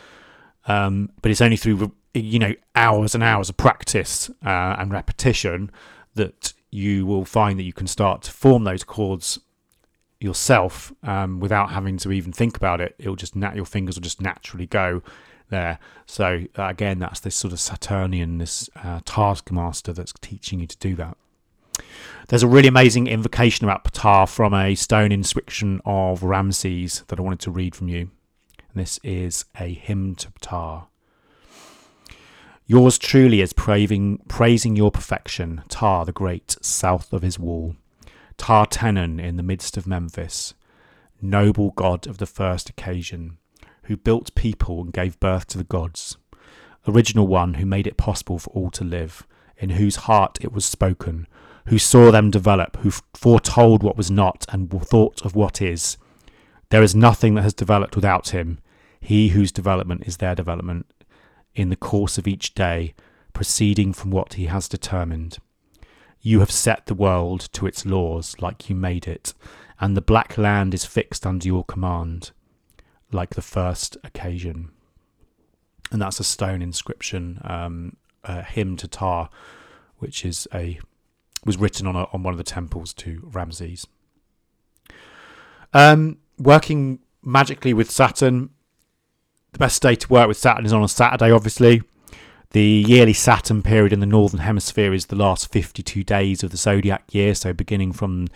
Um, 0.66 1.10
but 1.20 1.30
it's 1.30 1.42
only 1.42 1.56
through 1.56 1.92
you 2.14 2.38
know 2.38 2.54
hours 2.74 3.14
and 3.14 3.22
hours 3.22 3.48
of 3.48 3.56
practice 3.56 4.30
uh, 4.44 4.76
and 4.78 4.92
repetition 4.92 5.70
that 6.14 6.54
you 6.70 7.06
will 7.06 7.24
find 7.24 7.58
that 7.58 7.64
you 7.64 7.72
can 7.72 7.86
start 7.86 8.22
to 8.22 8.30
form 8.30 8.64
those 8.64 8.82
chords 8.82 9.38
yourself 10.20 10.92
um, 11.02 11.40
without 11.40 11.70
having 11.70 11.96
to 11.98 12.12
even 12.12 12.32
think 12.32 12.56
about 12.56 12.80
it. 12.80 12.94
It'll 12.98 13.16
just 13.16 13.36
nat- 13.36 13.56
your 13.56 13.64
fingers 13.64 13.96
will 13.96 14.02
just 14.02 14.20
naturally 14.20 14.66
go 14.66 15.02
there. 15.50 15.78
So 16.06 16.44
uh, 16.58 16.66
again, 16.66 16.98
that's 16.98 17.20
this 17.20 17.34
sort 17.34 17.52
of 17.52 17.60
Saturnian, 17.60 18.38
this 18.38 18.68
uh, 18.76 19.00
taskmaster 19.04 19.92
that's 19.92 20.12
teaching 20.20 20.60
you 20.60 20.66
to 20.66 20.78
do 20.78 20.94
that. 20.96 21.16
There's 22.28 22.42
a 22.42 22.48
really 22.48 22.68
amazing 22.68 23.06
invocation 23.06 23.64
about 23.64 23.84
Ptah 23.84 24.28
from 24.28 24.54
a 24.54 24.74
stone 24.74 25.12
inscription 25.12 25.80
of 25.84 26.22
Ramses 26.22 27.02
that 27.08 27.18
I 27.18 27.22
wanted 27.22 27.40
to 27.40 27.50
read 27.50 27.74
from 27.74 27.88
you. 27.88 28.10
And 28.72 28.82
this 28.82 28.98
is 29.02 29.44
a 29.58 29.72
hymn 29.72 30.14
to 30.16 30.30
Ptah. 30.30 30.86
Yours 32.66 32.96
truly 32.96 33.42
is 33.42 33.52
praising, 33.52 34.18
praising 34.26 34.74
your 34.74 34.90
perfection, 34.90 35.62
Ptah 35.68 36.06
the 36.06 36.12
great, 36.12 36.56
south 36.62 37.12
of 37.12 37.20
his 37.20 37.38
wall. 37.38 37.76
Ptah 38.36 38.66
Tenon 38.68 39.20
in 39.20 39.36
the 39.36 39.42
midst 39.42 39.76
of 39.76 39.86
Memphis, 39.86 40.54
noble 41.20 41.70
god 41.70 42.06
of 42.06 42.18
the 42.18 42.26
first 42.26 42.68
occasion, 42.68 43.38
who 43.84 43.96
built 43.96 44.34
people 44.34 44.80
and 44.80 44.92
gave 44.92 45.20
birth 45.20 45.46
to 45.48 45.58
the 45.58 45.64
gods, 45.64 46.16
original 46.86 47.26
one 47.26 47.54
who 47.54 47.66
made 47.66 47.86
it 47.86 47.96
possible 47.96 48.38
for 48.38 48.50
all 48.50 48.70
to 48.70 48.84
live, 48.84 49.26
in 49.56 49.70
whose 49.70 49.96
heart 49.96 50.38
it 50.40 50.52
was 50.52 50.64
spoken, 50.64 51.26
who 51.66 51.78
saw 51.78 52.10
them 52.10 52.30
develop, 52.30 52.76
who 52.78 52.90
foretold 53.14 53.82
what 53.82 53.96
was 53.96 54.10
not 54.10 54.44
and 54.50 54.70
thought 54.82 55.24
of 55.24 55.34
what 55.34 55.62
is. 55.62 55.96
There 56.70 56.82
is 56.82 56.94
nothing 56.94 57.34
that 57.34 57.42
has 57.42 57.54
developed 57.54 57.96
without 57.96 58.30
him, 58.30 58.58
he 59.00 59.28
whose 59.28 59.52
development 59.52 60.02
is 60.06 60.18
their 60.18 60.34
development, 60.34 60.86
in 61.54 61.68
the 61.70 61.76
course 61.76 62.18
of 62.18 62.26
each 62.26 62.54
day, 62.54 62.94
proceeding 63.32 63.92
from 63.92 64.10
what 64.10 64.34
he 64.34 64.46
has 64.46 64.68
determined. 64.68 65.38
You 66.26 66.40
have 66.40 66.50
set 66.50 66.86
the 66.86 66.94
world 66.94 67.52
to 67.52 67.66
its 67.66 67.84
laws 67.84 68.34
like 68.40 68.70
you 68.70 68.74
made 68.74 69.06
it, 69.06 69.34
and 69.78 69.94
the 69.94 70.00
black 70.00 70.38
land 70.38 70.72
is 70.72 70.86
fixed 70.86 71.26
under 71.26 71.46
your 71.46 71.64
command, 71.64 72.30
like 73.12 73.34
the 73.34 73.42
first 73.42 73.98
occasion. 74.02 74.70
And 75.92 76.00
that's 76.00 76.20
a 76.20 76.24
stone 76.24 76.62
inscription, 76.62 77.42
um, 77.44 77.98
a 78.24 78.42
hymn 78.42 78.78
to 78.78 78.88
Ptah, 78.88 79.28
which 79.98 80.24
is 80.24 80.48
a 80.54 80.80
was 81.44 81.58
written 81.58 81.86
on 81.86 81.94
a, 81.94 82.04
on 82.10 82.22
one 82.22 82.32
of 82.32 82.38
the 82.38 82.42
temples 82.42 82.94
to 82.94 83.20
Ramses. 83.30 83.86
Um, 85.74 86.16
working 86.38 87.00
magically 87.22 87.74
with 87.74 87.90
Saturn, 87.90 88.48
the 89.52 89.58
best 89.58 89.82
day 89.82 89.94
to 89.94 90.08
work 90.08 90.26
with 90.26 90.38
Saturn 90.38 90.64
is 90.64 90.72
on 90.72 90.82
a 90.82 90.88
Saturday, 90.88 91.30
obviously. 91.30 91.82
The 92.50 92.84
yearly 92.86 93.12
Saturn 93.12 93.62
period 93.62 93.92
in 93.92 94.00
the 94.00 94.06
Northern 94.06 94.40
Hemisphere 94.40 94.94
is 94.94 95.06
the 95.06 95.16
last 95.16 95.50
52 95.50 96.04
days 96.04 96.42
of 96.42 96.50
the 96.50 96.56
zodiac 96.56 97.12
year, 97.12 97.34
so 97.34 97.52
beginning 97.52 97.92
from 97.92 98.28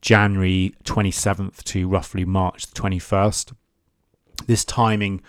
January 0.00 0.74
27th 0.84 1.64
to 1.64 1.88
roughly 1.88 2.24
March 2.24 2.66
the 2.66 2.80
21st. 2.80 3.54
This 4.46 4.64
timing 4.64 5.20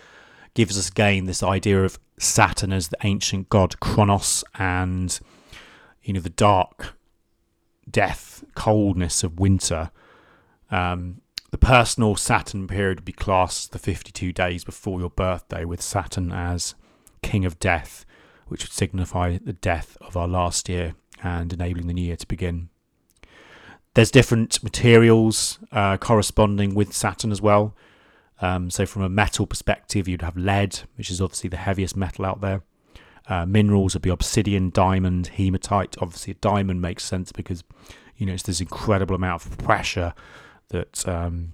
gives 0.53 0.77
us 0.77 0.89
again 0.89 1.25
this 1.25 1.41
idea 1.41 1.83
of 1.83 1.99
Saturn 2.19 2.71
as 2.71 2.89
the 2.89 2.97
ancient 3.03 3.49
god 3.49 3.79
Kronos 3.79 4.43
and 4.55 5.19
you 6.03 6.13
know 6.13 6.19
the 6.19 6.29
dark 6.29 6.93
death, 7.89 8.43
coldness 8.55 9.23
of 9.23 9.39
winter. 9.39 9.91
Um, 10.69 11.21
the 11.51 11.57
personal 11.57 12.15
Saturn 12.15 12.67
period 12.67 12.99
would 12.99 13.05
be 13.05 13.13
classed 13.13 13.71
the 13.71 13.79
52 13.79 14.33
days 14.33 14.63
before 14.63 14.99
your 14.99 15.09
birthday, 15.09 15.63
with 15.63 15.81
Saturn 15.81 16.31
as 16.31 16.75
king 17.21 17.45
of 17.45 17.59
death 17.59 18.05
which 18.47 18.63
would 18.63 18.71
signify 18.71 19.37
the 19.37 19.53
death 19.53 19.97
of 20.01 20.15
our 20.17 20.27
last 20.27 20.69
year 20.69 20.95
and 21.23 21.51
enabling 21.51 21.87
the 21.87 21.93
new 21.93 22.03
year 22.03 22.15
to 22.15 22.27
begin. 22.27 22.69
There's 23.93 24.11
different 24.11 24.63
materials 24.63 25.59
uh, 25.71 25.97
corresponding 25.97 26.75
with 26.75 26.93
Saturn 26.93 27.31
as 27.31 27.41
well. 27.41 27.75
Um, 28.39 28.69
so, 28.69 28.85
from 28.85 29.01
a 29.01 29.09
metal 29.09 29.47
perspective, 29.47 30.07
you'd 30.07 30.21
have 30.21 30.37
lead, 30.37 30.81
which 30.95 31.09
is 31.09 31.19
obviously 31.19 31.49
the 31.49 31.57
heaviest 31.57 31.97
metal 31.97 32.25
out 32.25 32.41
there. 32.41 32.61
Uh, 33.27 33.45
minerals 33.45 33.93
would 33.93 34.03
be 34.03 34.09
obsidian, 34.09 34.69
diamond, 34.69 35.27
hematite. 35.27 35.95
Obviously, 35.99 36.31
a 36.31 36.35
diamond 36.35 36.81
makes 36.81 37.03
sense 37.03 37.31
because 37.31 37.63
you 38.15 38.25
know 38.25 38.33
it's 38.33 38.43
this 38.43 38.61
incredible 38.61 39.15
amount 39.15 39.45
of 39.45 39.57
pressure 39.57 40.13
that 40.69 41.07
um, 41.07 41.53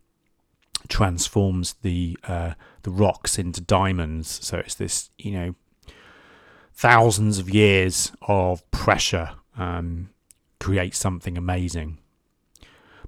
transforms 0.88 1.76
the 1.82 2.18
uh, 2.28 2.54
the 2.84 2.92
rocks 2.92 3.40
into 3.40 3.62
diamonds. 3.62 4.40
So 4.46 4.58
it's 4.58 4.76
this 4.76 5.10
you 5.18 5.32
know 5.32 5.56
thousands 6.74 7.40
of 7.40 7.50
years 7.50 8.12
of 8.24 8.70
pressure 8.72 9.32
um, 9.58 10.10
create 10.60 10.96
something 10.96 11.38
amazing. 11.38 12.00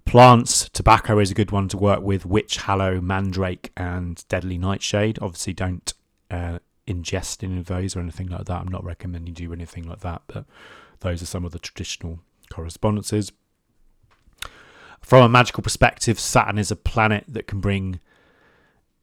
Plants, 0.05 0.69
tobacco 0.69 1.17
is 1.17 1.31
a 1.31 1.33
good 1.33 1.51
one 1.51 1.67
to 1.69 1.77
work 1.77 2.01
with. 2.01 2.25
Witch 2.25 2.57
Hallow, 2.57 3.01
Mandrake, 3.01 3.71
and 3.75 4.23
Deadly 4.29 4.57
Nightshade. 4.57 5.17
Obviously, 5.19 5.53
don't 5.53 5.93
uh, 6.29 6.59
ingest 6.87 7.43
any 7.43 7.57
of 7.57 7.65
those 7.65 7.95
or 7.95 8.01
anything 8.01 8.27
like 8.27 8.45
that. 8.45 8.61
I'm 8.61 8.67
not 8.67 8.83
recommending 8.83 9.35
you 9.35 9.47
do 9.47 9.53
anything 9.53 9.87
like 9.87 10.01
that, 10.01 10.21
but 10.27 10.45
those 10.99 11.23
are 11.23 11.25
some 11.25 11.43
of 11.43 11.51
the 11.51 11.59
traditional 11.59 12.19
correspondences. 12.49 13.31
From 15.01 15.23
a 15.23 15.29
magical 15.29 15.63
perspective, 15.63 16.19
Saturn 16.19 16.59
is 16.59 16.71
a 16.71 16.75
planet 16.75 17.25
that 17.27 17.47
can 17.47 17.59
bring, 17.59 17.99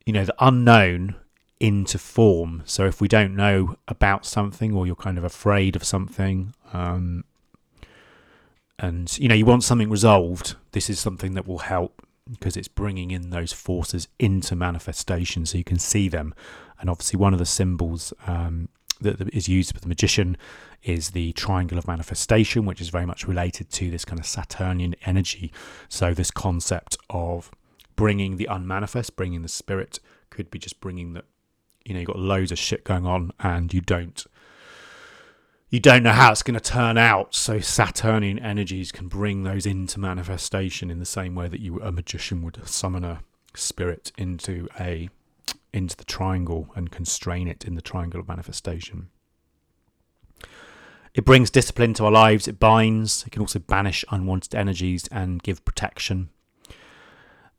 you 0.06 0.12
know, 0.12 0.24
the 0.24 0.34
unknown 0.38 1.16
into 1.62 1.96
form. 1.96 2.60
So 2.66 2.86
if 2.86 3.00
we 3.00 3.06
don't 3.06 3.36
know 3.36 3.76
about 3.86 4.26
something 4.26 4.74
or 4.74 4.84
you're 4.84 4.96
kind 4.96 5.16
of 5.16 5.22
afraid 5.22 5.76
of 5.76 5.84
something, 5.84 6.54
um, 6.72 7.24
and 8.80 9.16
you 9.16 9.28
know 9.28 9.34
you 9.36 9.46
want 9.46 9.62
something 9.62 9.88
resolved, 9.88 10.56
this 10.72 10.90
is 10.90 10.98
something 10.98 11.34
that 11.34 11.46
will 11.46 11.58
help 11.58 12.04
because 12.28 12.56
it's 12.56 12.66
bringing 12.66 13.12
in 13.12 13.30
those 13.30 13.52
forces 13.52 14.08
into 14.18 14.56
manifestation 14.56 15.46
so 15.46 15.56
you 15.56 15.62
can 15.62 15.78
see 15.78 16.08
them. 16.08 16.34
And 16.80 16.90
obviously, 16.90 17.16
one 17.16 17.32
of 17.32 17.38
the 17.38 17.46
symbols 17.46 18.12
um, 18.26 18.68
that 19.00 19.32
is 19.32 19.48
used 19.48 19.72
for 19.72 19.80
the 19.80 19.88
magician 19.88 20.36
is 20.82 21.10
the 21.10 21.32
triangle 21.34 21.78
of 21.78 21.86
manifestation, 21.86 22.66
which 22.66 22.80
is 22.80 22.88
very 22.88 23.06
much 23.06 23.28
related 23.28 23.70
to 23.70 23.88
this 23.88 24.04
kind 24.04 24.18
of 24.18 24.26
Saturnian 24.26 24.96
energy. 25.06 25.52
So, 25.88 26.12
this 26.12 26.32
concept 26.32 26.96
of 27.08 27.52
bringing 27.94 28.36
the 28.36 28.46
unmanifest, 28.46 29.14
bringing 29.14 29.42
the 29.42 29.48
spirit, 29.48 30.00
could 30.28 30.50
be 30.50 30.58
just 30.58 30.80
bringing 30.80 31.12
the 31.12 31.22
you 31.84 31.94
know 31.94 32.00
you've 32.00 32.08
got 32.08 32.18
loads 32.18 32.52
of 32.52 32.58
shit 32.58 32.84
going 32.84 33.06
on 33.06 33.32
and 33.40 33.72
you 33.72 33.80
don't 33.80 34.26
you 35.72 35.80
don't 35.80 36.02
know 36.02 36.12
how 36.12 36.30
it's 36.30 36.42
going 36.42 36.58
to 36.58 36.60
turn 36.60 36.98
out. 36.98 37.34
So 37.34 37.58
saturnian 37.58 38.38
energies 38.38 38.92
can 38.92 39.08
bring 39.08 39.42
those 39.42 39.64
into 39.64 39.98
manifestation 39.98 40.90
in 40.90 40.98
the 40.98 41.06
same 41.06 41.34
way 41.34 41.48
that 41.48 41.60
you 41.60 41.80
a 41.80 41.90
magician 41.90 42.42
would 42.42 42.60
summon 42.68 43.04
a 43.04 43.20
spirit 43.54 44.12
into 44.18 44.68
a 44.78 45.08
into 45.72 45.96
the 45.96 46.04
triangle 46.04 46.68
and 46.76 46.90
constrain 46.90 47.48
it 47.48 47.64
in 47.64 47.74
the 47.74 47.80
triangle 47.80 48.20
of 48.20 48.28
manifestation. 48.28 49.08
It 51.14 51.24
brings 51.24 51.50
discipline 51.50 51.94
to 51.94 52.04
our 52.04 52.10
lives, 52.10 52.48
it 52.48 52.58
binds, 52.58 53.24
it 53.26 53.30
can 53.30 53.40
also 53.40 53.58
banish 53.58 54.04
unwanted 54.10 54.54
energies 54.54 55.08
and 55.08 55.42
give 55.42 55.64
protection. 55.64 56.28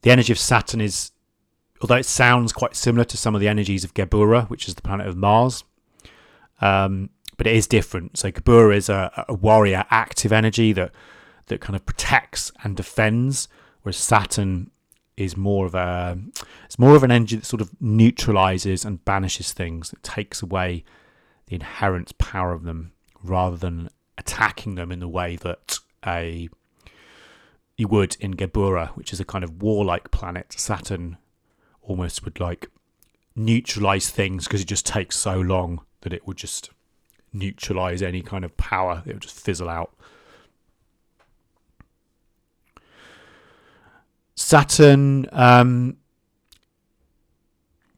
The 0.01 0.11
energy 0.11 0.33
of 0.33 0.39
Saturn 0.39 0.81
is, 0.81 1.11
although 1.83 1.95
it 1.95 2.05
sounds 2.05 2.53
quite 2.53 2.75
similar 2.75 3.03
to 3.03 3.17
some 3.17 3.35
of 3.35 3.41
the 3.41 3.47
energies 3.47 3.83
of 3.83 3.93
Geburah, 3.93 4.49
which 4.49 4.67
is 4.67 4.75
the 4.75 4.81
planet 4.81 5.05
of 5.05 5.17
Mars, 5.17 5.63
um, 6.61 7.09
but 7.37 7.45
it 7.45 7.55
is 7.55 7.67
different. 7.67 8.17
So 8.17 8.31
Geburah 8.31 8.75
is 8.75 8.89
a, 8.89 9.25
a 9.27 9.33
warrior, 9.33 9.85
active 9.89 10.31
energy 10.31 10.71
that 10.73 10.91
that 11.47 11.59
kind 11.59 11.75
of 11.75 11.85
protects 11.85 12.53
and 12.63 12.77
defends, 12.77 13.49
whereas 13.81 13.97
Saturn 13.97 14.71
is 15.17 15.35
more 15.35 15.65
of 15.65 15.75
a 15.75 16.17
it's 16.65 16.79
more 16.79 16.95
of 16.95 17.03
an 17.03 17.11
energy 17.11 17.35
that 17.35 17.45
sort 17.45 17.61
of 17.61 17.69
neutralizes 17.81 18.85
and 18.85 19.03
banishes 19.03 19.51
things. 19.51 19.91
It 19.91 20.01
takes 20.03 20.41
away 20.41 20.85
the 21.47 21.55
inherent 21.55 22.17
power 22.17 22.53
of 22.53 22.63
them 22.63 22.93
rather 23.21 23.57
than 23.57 23.89
attacking 24.17 24.75
them 24.75 24.91
in 24.91 24.99
the 24.99 25.07
way 25.07 25.35
that 25.35 25.79
a 26.05 26.47
you 27.75 27.87
would 27.87 28.15
in 28.19 28.35
Geburah, 28.35 28.89
which 28.89 29.11
is 29.11 29.19
a 29.19 29.25
kind 29.25 29.43
of 29.43 29.61
warlike 29.61 30.11
planet. 30.11 30.53
Saturn 30.53 31.17
almost 31.83 32.23
would 32.23 32.39
like 32.39 32.69
neutralize 33.35 34.09
things 34.09 34.45
because 34.45 34.61
it 34.61 34.67
just 34.67 34.85
takes 34.85 35.15
so 35.15 35.39
long 35.39 35.81
that 36.01 36.13
it 36.13 36.27
would 36.27 36.37
just 36.37 36.69
neutralize 37.31 38.01
any 38.01 38.21
kind 38.21 38.45
of 38.45 38.55
power. 38.57 39.03
It 39.05 39.13
would 39.13 39.21
just 39.21 39.39
fizzle 39.39 39.69
out. 39.69 39.93
Saturn 44.35 45.27
um, 45.31 45.97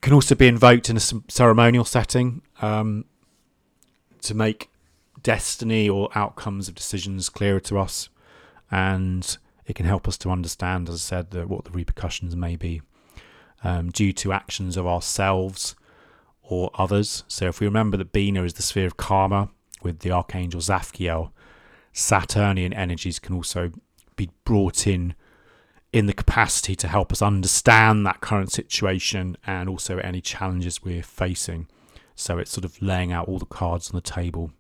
can 0.02 0.14
also 0.14 0.36
be 0.36 0.48
invoked 0.48 0.90
in 0.90 0.98
a 0.98 1.00
ceremonial 1.00 1.86
setting 1.86 2.42
um, 2.62 3.06
to 4.22 4.34
make 4.34 4.70
destiny 5.24 5.90
or 5.90 6.10
outcomes 6.14 6.68
of 6.68 6.76
decisions 6.76 7.30
clearer 7.30 7.60
to 7.62 7.80
us, 7.80 8.10
and 8.70 9.38
it 9.66 9.76
can 9.76 9.86
help 9.86 10.08
us 10.08 10.18
to 10.20 10.30
understand, 10.30 10.90
as 10.90 10.96
I 10.96 11.00
said, 11.00 11.32
the, 11.32 11.48
what 11.48 11.66
the 11.66 11.72
repercussions 11.72 12.36
may 12.36 12.56
be 12.56 12.82
um, 13.66 13.90
due 13.90 14.14
to 14.14 14.32
actions 14.32 14.78
of 14.78 14.88
ourselves 14.88 15.76
or 16.42 16.70
others. 16.76 17.24
So, 17.28 17.48
if 17.48 17.60
we 17.60 17.68
remember 17.68 17.98
that 17.98 18.12
Bina 18.12 18.44
is 18.44 18.54
the 18.54 18.62
sphere 18.62 18.86
of 18.86 18.98
karma 18.98 19.50
with 19.82 20.00
the 20.00 20.12
archangel 20.12 20.62
Zaphkiel, 20.62 21.32
Saturnian 21.92 22.74
energies 22.74 23.20
can 23.20 23.36
also 23.36 23.72
be 24.16 24.30
brought 24.44 24.88
in 24.88 25.16
in 25.92 26.08
the 26.08 26.14
capacity 26.14 26.76
to 26.76 26.88
help 26.90 27.12
us 27.12 27.22
understand 27.22 28.06
that 28.06 28.20
current 28.20 28.52
situation 28.52 29.38
and 29.48 29.70
also 29.70 29.98
any 30.00 30.20
challenges 30.20 30.84
we're 30.84 31.04
facing. 31.04 31.68
So 32.16 32.38
it's 32.38 32.52
sort 32.52 32.66
of 32.66 32.82
laying 32.82 33.12
out 33.12 33.28
all 33.28 33.40
the 33.40 33.46
cards 33.46 33.90
on 33.90 33.96
the 33.96 34.02
table 34.02 34.52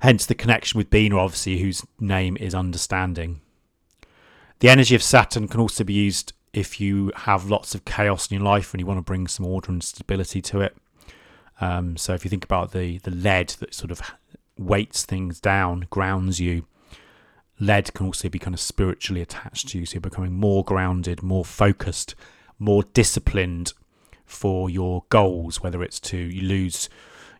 Hence 0.00 0.26
the 0.26 0.34
connection 0.34 0.78
with 0.78 0.90
Bina, 0.90 1.18
obviously, 1.18 1.58
whose 1.58 1.84
name 1.98 2.36
is 2.36 2.54
understanding. 2.54 3.40
The 4.60 4.68
energy 4.68 4.94
of 4.94 5.02
Saturn 5.02 5.48
can 5.48 5.60
also 5.60 5.84
be 5.84 5.92
used 5.92 6.32
if 6.52 6.80
you 6.80 7.12
have 7.14 7.48
lots 7.48 7.74
of 7.74 7.84
chaos 7.84 8.30
in 8.30 8.36
your 8.36 8.44
life 8.44 8.72
and 8.72 8.80
you 8.80 8.86
want 8.86 8.98
to 8.98 9.02
bring 9.02 9.28
some 9.28 9.46
order 9.46 9.70
and 9.70 9.82
stability 9.82 10.40
to 10.42 10.60
it. 10.60 10.76
Um, 11.60 11.96
so 11.96 12.14
if 12.14 12.24
you 12.24 12.28
think 12.28 12.44
about 12.44 12.72
the 12.72 12.98
the 12.98 13.10
lead 13.10 13.48
that 13.60 13.74
sort 13.74 13.90
of 13.90 14.00
weights 14.56 15.04
things 15.04 15.40
down, 15.40 15.86
grounds 15.90 16.40
you, 16.40 16.66
lead 17.60 17.92
can 17.94 18.06
also 18.06 18.28
be 18.28 18.38
kind 18.38 18.54
of 18.54 18.60
spiritually 18.60 19.20
attached 19.20 19.68
to 19.68 19.78
you. 19.78 19.86
So 19.86 19.94
you're 19.94 20.00
becoming 20.00 20.34
more 20.34 20.64
grounded, 20.64 21.22
more 21.22 21.44
focused, 21.44 22.14
more 22.58 22.82
disciplined 22.82 23.72
for 24.24 24.68
your 24.68 25.04
goals, 25.08 25.62
whether 25.62 25.82
it's 25.82 26.00
to 26.00 26.16
you 26.16 26.42
lose 26.42 26.88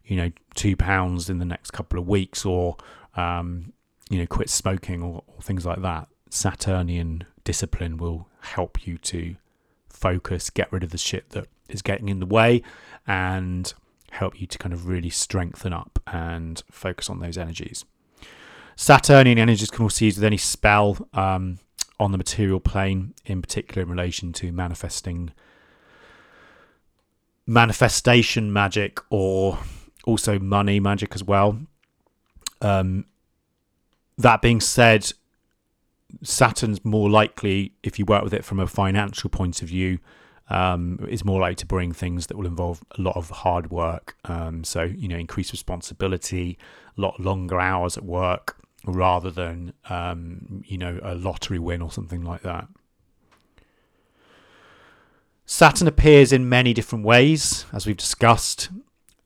you 0.09 0.17
know, 0.17 0.33
two 0.55 0.75
pounds 0.75 1.29
in 1.29 1.39
the 1.39 1.45
next 1.45 1.71
couple 1.71 1.99
of 1.99 2.09
weeks 2.09 2.45
or, 2.45 2.77
um, 3.15 3.73
you 4.09 4.19
know, 4.19 4.27
quit 4.27 4.49
smoking 4.49 5.03
or, 5.03 5.23
or 5.27 5.43
things 5.43 5.67
like 5.67 5.83
that. 5.83 6.09
Saturnian 6.31 7.25
discipline 7.45 7.97
will 7.97 8.29
help 8.41 8.87
you 8.87 8.99
to 8.99 9.37
focus, 9.89 10.51
get 10.51 10.73
rid 10.73 10.85
of 10.85 10.91
the 10.91 10.99
shit 10.99 11.31
that 11.31 11.49
is 11.69 11.83
getting 11.83 12.09
in 12.09 12.21
the 12.21 12.27
way, 12.27 12.63
and 13.07 13.73
help 14.11 14.41
you 14.41 14.47
to 14.47 14.59
kind 14.59 14.73
of 14.73 14.87
really 14.87 15.11
strengthen 15.11 15.73
up 15.73 15.99
and 16.07 16.63
focus 16.71 17.11
on 17.11 17.21
those 17.21 17.37
energies. 17.37 17.85
Saturnian 18.77 19.39
energies 19.39 19.71
can 19.71 19.83
also 19.83 20.05
use 20.05 20.17
with 20.17 20.25
any 20.25 20.37
spell 20.37 21.09
um, 21.13 21.59
on 21.99 22.13
the 22.13 22.19
material 22.19 22.61
plane, 22.61 23.15
in 23.27 23.43
particular 23.43 23.83
in 23.83 23.91
relation 23.91 24.33
to 24.35 24.53
manifesting 24.53 25.33
manifestation 27.47 28.53
magic 28.53 29.01
or 29.11 29.59
also 30.05 30.39
money 30.39 30.79
magic 30.79 31.15
as 31.15 31.25
well. 31.25 31.59
Um, 32.61 33.07
that 34.19 34.43
being 34.43 34.61
said, 34.61 35.13
Saturn's 36.23 36.85
more 36.85 37.11
likely, 37.11 37.73
if 37.83 37.99
you 37.99 38.05
work 38.05 38.25
with 38.25 38.35
it 38.35 38.45
from 38.45 38.61
a 38.61 38.67
financial 38.67 39.31
point 39.31 39.63
of 39.63 39.69
view, 39.69 39.99
um, 40.51 41.07
is 41.09 41.25
more 41.25 41.41
likely 41.41 41.57
to 41.57 41.67
bring 41.67 41.93
things 41.93 42.27
that 42.29 42.37
will 42.37 42.47
involve 42.47 42.83
a 42.99 43.03
lot 43.03 43.17
of 43.17 43.31
hard 43.31 43.71
work. 43.71 44.17
Um, 44.25 44.65
so, 44.65 44.83
you 44.83 45.09
know, 45.09 45.17
increased 45.17 45.53
responsibility, 45.53 46.59
a 46.97 47.01
lot 47.01 47.21
longer 47.21 47.61
hours 47.61 47.97
at 47.97 48.05
work 48.05 48.57
rather 48.85 49.31
than, 49.31 49.75
um, 49.91 50.63
you 50.67 50.79
know, 50.79 50.99
a 51.03 51.15
lottery 51.15 51.59
win 51.59 51.83
or 51.83 51.93
something 51.93 52.23
like 52.23 52.43
that. 52.43 52.69
Saturn 55.45 55.89
appears 55.89 56.33
in 56.33 56.49
many 56.49 56.75
different 56.75 57.05
ways, 57.05 57.67
as 57.73 57.87
we've 57.87 57.97
discussed. 57.97 58.71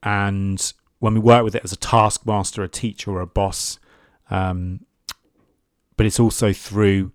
And 0.03 0.73
when 0.99 1.15
we 1.15 1.21
work 1.21 1.45
with 1.45 1.55
it 1.55 1.65
as 1.65 1.73
a 1.73 1.77
taskmaster, 1.77 2.63
a 2.63 2.69
teacher, 2.69 3.11
or 3.11 3.21
a 3.21 3.27
boss, 3.27 3.79
um, 4.31 4.87
but 5.97 6.07
it's 6.07 6.21
also 6.21 6.53
through 6.53 7.13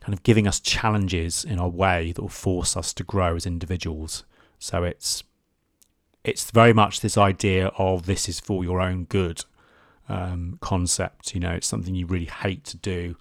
kind 0.00 0.14
of 0.14 0.22
giving 0.22 0.46
us 0.46 0.60
challenges 0.60 1.44
in 1.44 1.58
our 1.60 1.68
way 1.68 2.12
that 2.12 2.22
will 2.22 2.28
force 2.28 2.76
us 2.76 2.92
to 2.94 3.04
grow 3.04 3.36
as 3.36 3.46
individuals. 3.46 4.24
So 4.58 4.84
it's 4.84 5.22
it's 6.22 6.50
very 6.50 6.72
much 6.72 7.00
this 7.00 7.16
idea 7.16 7.68
of 7.78 8.04
this 8.06 8.28
is 8.28 8.40
for 8.40 8.62
your 8.62 8.80
own 8.80 9.04
good 9.04 9.44
um, 10.08 10.58
concept. 10.60 11.34
You 11.34 11.40
know, 11.40 11.52
it's 11.52 11.66
something 11.66 11.94
you 11.94 12.06
really 12.06 12.26
hate 12.26 12.64
to 12.64 12.76
do. 12.76 13.16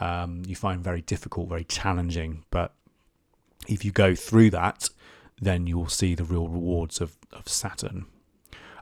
Um, 0.00 0.42
you 0.46 0.56
find 0.56 0.82
very 0.82 1.02
difficult, 1.02 1.48
very 1.48 1.64
challenging, 1.64 2.44
but 2.50 2.74
if 3.68 3.84
you 3.84 3.92
go 3.92 4.16
through 4.16 4.50
that, 4.50 4.88
then 5.40 5.68
you 5.68 5.78
will 5.78 5.88
see 5.88 6.14
the 6.16 6.24
real 6.24 6.48
rewards 6.48 7.00
of, 7.00 7.16
of 7.32 7.48
Saturn. 7.48 8.06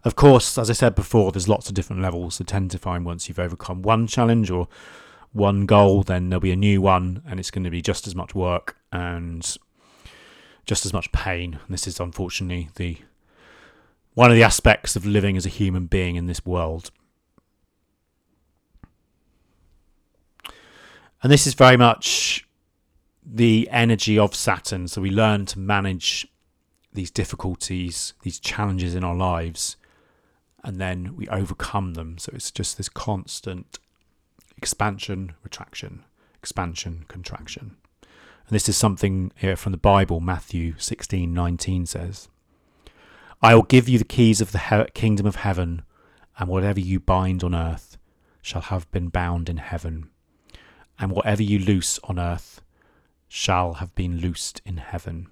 Of 0.05 0.17
course, 0.17 0.57
as 0.57 0.71
I 0.71 0.73
said 0.73 0.95
before, 0.95 1.33
there's 1.33 1.49
lots 1.49 1.69
of 1.69 1.75
different 1.75 2.01
levels 2.01 2.39
to 2.39 2.45
tend 2.45 2.71
to 2.71 2.79
find 2.79 3.05
once 3.05 3.29
you've 3.29 3.39
overcome 3.39 3.83
one 3.83 4.07
challenge 4.07 4.51
or 4.51 4.69
one 5.33 5.67
goal, 5.67 6.03
then 6.03 6.29
there'll 6.29 6.41
be 6.41 6.53
a 6.53 6.57
new 6.57 6.81
one, 6.81 7.23
and 7.27 7.39
it's 7.39 7.51
going 7.51 7.65
to 7.65 7.71
be 7.71 7.83
just 7.83 8.07
as 8.07 8.15
much 8.15 8.35
work 8.35 8.77
and 8.93 9.57
just 10.67 10.85
as 10.85 10.93
much 10.93 11.13
pain. 11.13 11.59
This 11.69 11.87
is 11.87 12.01
unfortunately 12.01 12.71
the 12.77 12.99
one 14.15 14.31
of 14.31 14.37
the 14.37 14.43
aspects 14.43 14.97
of 14.97 15.07
living 15.07 15.37
as 15.37 15.47
a 15.47 15.51
human 15.51 15.87
being 15.87 16.17
in 16.17 16.27
this 16.27 16.45
world. 16.45 16.91
And 21.23 21.31
this 21.31 21.47
is 21.47 21.55
very 21.55 21.77
much 21.77 22.47
the 23.25 23.69
energy 23.71 24.19
of 24.19 24.35
Saturn. 24.35 24.89
So 24.89 25.01
we 25.01 25.11
learn 25.11 25.47
to 25.47 25.59
manage 25.59 26.27
these 26.93 27.11
difficulties, 27.11 28.15
these 28.23 28.41
challenges 28.41 28.95
in 28.95 29.05
our 29.05 29.15
lives 29.15 29.77
and 30.63 30.81
then 30.81 31.17
we 31.17 31.29
overcome 31.29 31.95
them. 31.95 32.19
So 32.19 32.33
it's 32.35 32.51
just 32.51 32.77
this 32.77 32.89
constant 32.89 33.79
expansion, 34.61 35.33
retraction, 35.43 36.05
expansion, 36.35 37.07
contraction. 37.09 37.77
And 38.03 38.55
this 38.55 38.69
is 38.69 38.77
something 38.77 39.33
here 39.37 39.57
from 39.57 39.73
the 39.73 39.79
Bible, 39.79 40.21
Matthew 40.21 40.75
16 40.77 41.33
19 41.33 41.87
says, 41.87 42.29
I 43.41 43.55
will 43.55 43.63
give 43.63 43.89
you 43.89 43.97
the 43.97 44.05
keys 44.05 44.43
of 44.43 44.53
the 44.53 44.59
he- 44.59 44.91
kingdom 44.93 45.25
of 45.25 45.37
heaven, 45.37 45.81
and 46.39 46.47
whatever 46.47 46.79
you 46.79 47.01
bind 47.01 47.43
on 47.43 47.55
earth 47.55 47.97
shall 48.43 48.61
have 48.61 48.91
been 48.91 49.09
bound 49.09 49.49
in 49.49 49.57
heaven, 49.57 50.11
and 50.99 51.11
whatever 51.11 51.43
you 51.43 51.59
loose 51.59 51.99
on 52.05 52.19
earth 52.19 52.61
shall 53.29 53.75
have 53.75 53.95
been 53.95 54.19
loosed 54.19 54.61
in 54.67 54.77
heaven. 54.77 55.29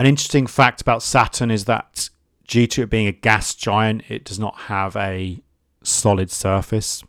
An 0.00 0.06
interesting 0.06 0.48
fact 0.48 0.80
about 0.80 1.00
Saturn 1.00 1.52
is 1.52 1.66
that 1.66 2.10
due 2.48 2.66
to 2.66 2.82
it 2.82 2.90
being 2.90 3.06
a 3.06 3.12
gas 3.12 3.54
giant, 3.54 4.02
it 4.08 4.24
does 4.24 4.40
not 4.40 4.56
have 4.62 4.96
a 4.96 5.40
solid 5.82 6.30
surface 6.30 7.02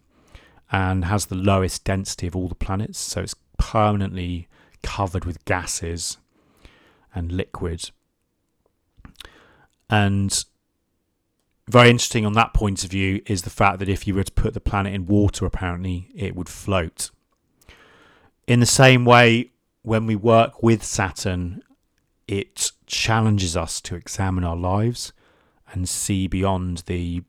and 0.72 1.06
has 1.06 1.28
the 1.28 1.36
lowest 1.36 1.84
density 1.84 2.28
of 2.28 2.36
all 2.36 2.48
the 2.48 2.56
planets. 2.56 2.98
So 2.98 3.22
it's 3.22 3.36
permanently 3.58 4.48
covered 4.82 5.26
with 5.26 5.46
gases 5.46 6.18
and 7.14 7.32
liquid. 7.32 7.92
And 9.90 10.44
very 11.68 11.90
interesting 11.90 12.26
on 12.26 12.34
that 12.34 12.54
point 12.54 12.84
of 12.84 12.90
view 12.90 13.22
is 13.26 13.44
the 13.44 13.50
fact 13.50 13.80
that 13.80 13.90
if 13.90 14.08
you 14.08 14.16
were 14.16 14.24
to 14.24 14.32
put 14.32 14.54
the 14.54 14.60
planet 14.60 14.94
in 14.94 15.06
water, 15.06 15.46
apparently 15.46 16.10
it 16.16 16.36
would 16.36 16.50
float. 16.50 17.10
In 18.48 18.60
the 18.60 18.66
same 18.66 19.06
way, 19.06 19.52
when 19.84 20.06
we 20.06 20.16
work 20.16 20.64
with 20.64 20.84
Saturn, 20.84 21.62
it 22.28 22.72
challenges 22.86 23.56
us 23.56 23.80
to 23.82 23.96
examine 23.96 24.44
our 24.44 24.56
lives 24.56 25.14
and 25.72 25.88
see 25.88 26.28
beyond 26.28 26.80
the 26.86 27.24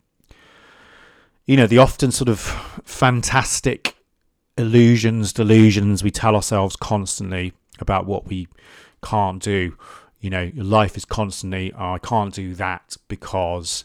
you 1.47 1.57
know 1.57 1.67
the 1.67 1.79
often 1.79 2.11
sort 2.11 2.29
of 2.29 2.39
fantastic 2.85 3.97
illusions 4.57 5.33
delusions 5.33 6.03
we 6.03 6.11
tell 6.11 6.35
ourselves 6.35 6.77
constantly 6.77 7.53
about 7.81 8.07
what 8.07 8.27
we 8.27 8.47
can't 9.03 9.43
do 9.43 9.77
you 10.21 10.31
know 10.31 10.51
life 10.55 10.97
is 10.97 11.05
constantly 11.05 11.73
oh, 11.73 11.95
i 11.95 11.99
can't 11.99 12.35
do 12.35 12.55
that 12.55 12.97
because 13.09 13.85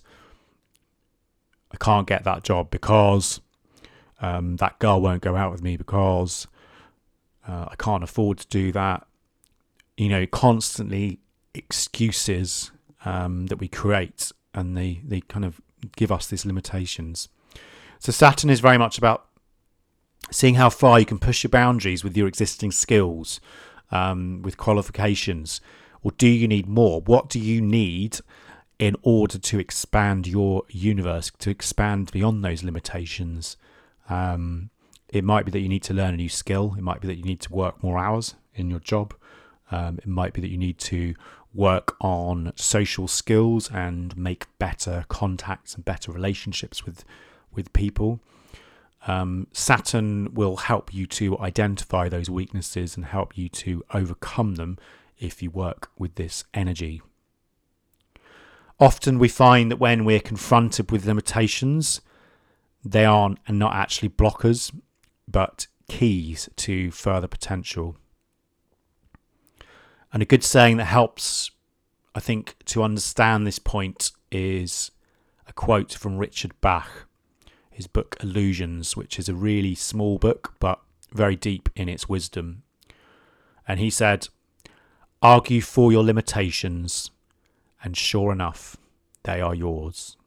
i 1.71 1.77
can't 1.77 2.07
get 2.07 2.23
that 2.23 2.43
job 2.43 2.69
because 2.69 3.41
um, 4.21 4.57
that 4.57 4.77
girl 4.79 5.01
won't 5.01 5.21
go 5.21 5.35
out 5.37 5.51
with 5.51 5.63
me 5.63 5.77
because 5.77 6.45
uh, 7.47 7.65
i 7.69 7.75
can't 7.77 8.03
afford 8.03 8.37
to 8.37 8.47
do 8.47 8.71
that 8.71 9.07
you 9.97 10.09
know 10.09 10.25
constantly 10.27 11.19
excuses 11.53 12.71
um, 13.05 13.47
that 13.47 13.57
we 13.57 13.67
create 13.67 14.31
and 14.53 14.75
they, 14.75 15.01
they 15.05 15.21
kind 15.21 15.45
of 15.45 15.61
give 15.95 16.11
us 16.11 16.27
these 16.27 16.45
limitations. 16.45 17.29
So 17.99 18.13
Saturn 18.13 18.49
is 18.49 18.61
very 18.61 18.77
much 18.77 18.97
about 18.97 19.25
seeing 20.31 20.55
how 20.55 20.69
far 20.69 20.99
you 20.99 21.05
can 21.05 21.19
push 21.19 21.43
your 21.43 21.49
boundaries 21.49 22.03
with 22.03 22.15
your 22.15 22.27
existing 22.27 22.71
skills, 22.71 23.41
um, 23.91 24.41
with 24.41 24.57
qualifications, 24.57 25.59
or 26.01 26.11
do 26.11 26.27
you 26.27 26.47
need 26.47 26.67
more? 26.67 27.01
What 27.01 27.27
do 27.27 27.39
you 27.39 27.61
need 27.61 28.19
in 28.77 28.95
order 29.01 29.37
to 29.37 29.59
expand 29.59 30.27
your 30.27 30.63
universe, 30.69 31.29
to 31.39 31.49
expand 31.49 32.11
beyond 32.11 32.43
those 32.43 32.63
limitations? 32.63 33.57
Um, 34.09 34.69
it 35.09 35.25
might 35.25 35.43
be 35.43 35.51
that 35.51 35.59
you 35.59 35.67
need 35.67 35.83
to 35.83 35.93
learn 35.93 36.13
a 36.13 36.17
new 36.17 36.29
skill. 36.29 36.75
It 36.77 36.81
might 36.81 37.01
be 37.01 37.07
that 37.07 37.17
you 37.17 37.23
need 37.23 37.41
to 37.41 37.53
work 37.53 37.83
more 37.83 37.99
hours 37.99 38.35
in 38.55 38.69
your 38.69 38.79
job. 38.79 39.13
Um, 39.71 39.97
it 39.97 40.07
might 40.07 40.33
be 40.33 40.39
that 40.39 40.49
you 40.49 40.57
need 40.57 40.77
to 40.79 41.15
work 41.53 41.97
on 41.99 42.53
social 42.55 43.07
skills 43.07 43.69
and 43.71 44.15
make 44.15 44.45
better 44.57 45.03
contacts 45.09 45.75
and 45.75 45.83
better 45.83 46.11
relationships 46.11 46.85
with 46.85 47.03
with 47.53 47.73
people. 47.73 48.19
Um, 49.07 49.47
Saturn 49.53 50.33
will 50.33 50.57
help 50.57 50.93
you 50.93 51.07
to 51.07 51.37
identify 51.39 52.09
those 52.09 52.29
weaknesses 52.29 52.95
and 52.95 53.05
help 53.05 53.37
you 53.37 53.49
to 53.49 53.83
overcome 53.93 54.55
them 54.55 54.77
if 55.17 55.41
you 55.41 55.49
work 55.49 55.89
with 55.97 56.15
this 56.15 56.43
energy. 56.53 57.01
Often 58.79 59.19
we 59.19 59.27
find 59.27 59.71
that 59.71 59.77
when 59.77 60.05
we're 60.05 60.19
confronted 60.19 60.91
with 60.91 61.05
limitations, 61.05 62.01
they 62.83 63.03
aren't 63.03 63.39
and 63.47 63.59
not 63.59 63.73
actually 63.73 64.09
blockers, 64.09 64.73
but 65.27 65.67
keys 65.89 66.49
to 66.55 66.91
further 66.91 67.27
potential. 67.27 67.97
And 70.13 70.23
a 70.23 70.25
good 70.25 70.43
saying 70.43 70.77
that 70.77 70.85
helps, 70.85 71.51
I 72.15 72.19
think, 72.19 72.55
to 72.65 72.83
understand 72.83 73.45
this 73.45 73.59
point 73.59 74.11
is 74.31 74.91
a 75.47 75.53
quote 75.53 75.93
from 75.93 76.17
Richard 76.17 76.53
Bach, 76.61 77.07
his 77.79 77.87
book 77.87 78.17
Illusions, 78.21 78.97
which 78.97 79.17
is 79.17 79.29
a 79.29 79.33
really 79.33 79.73
small 79.73 80.17
book 80.17 80.53
but 80.59 80.81
very 81.13 81.37
deep 81.37 81.69
in 81.77 81.87
its 81.87 82.09
wisdom. 82.09 82.61
And 83.65 83.79
he 83.79 83.89
said, 83.89 84.27
Argue 85.21 85.61
for 85.61 85.89
your 85.89 86.03
limitations, 86.03 87.09
and 87.81 87.95
sure 87.95 88.33
enough, 88.33 88.75
they 89.23 89.39
are 89.39 89.55
yours. 89.55 90.17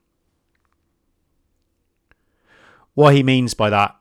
What 2.95 3.15
he 3.15 3.23
means 3.23 3.53
by 3.53 3.69
that 3.69 3.97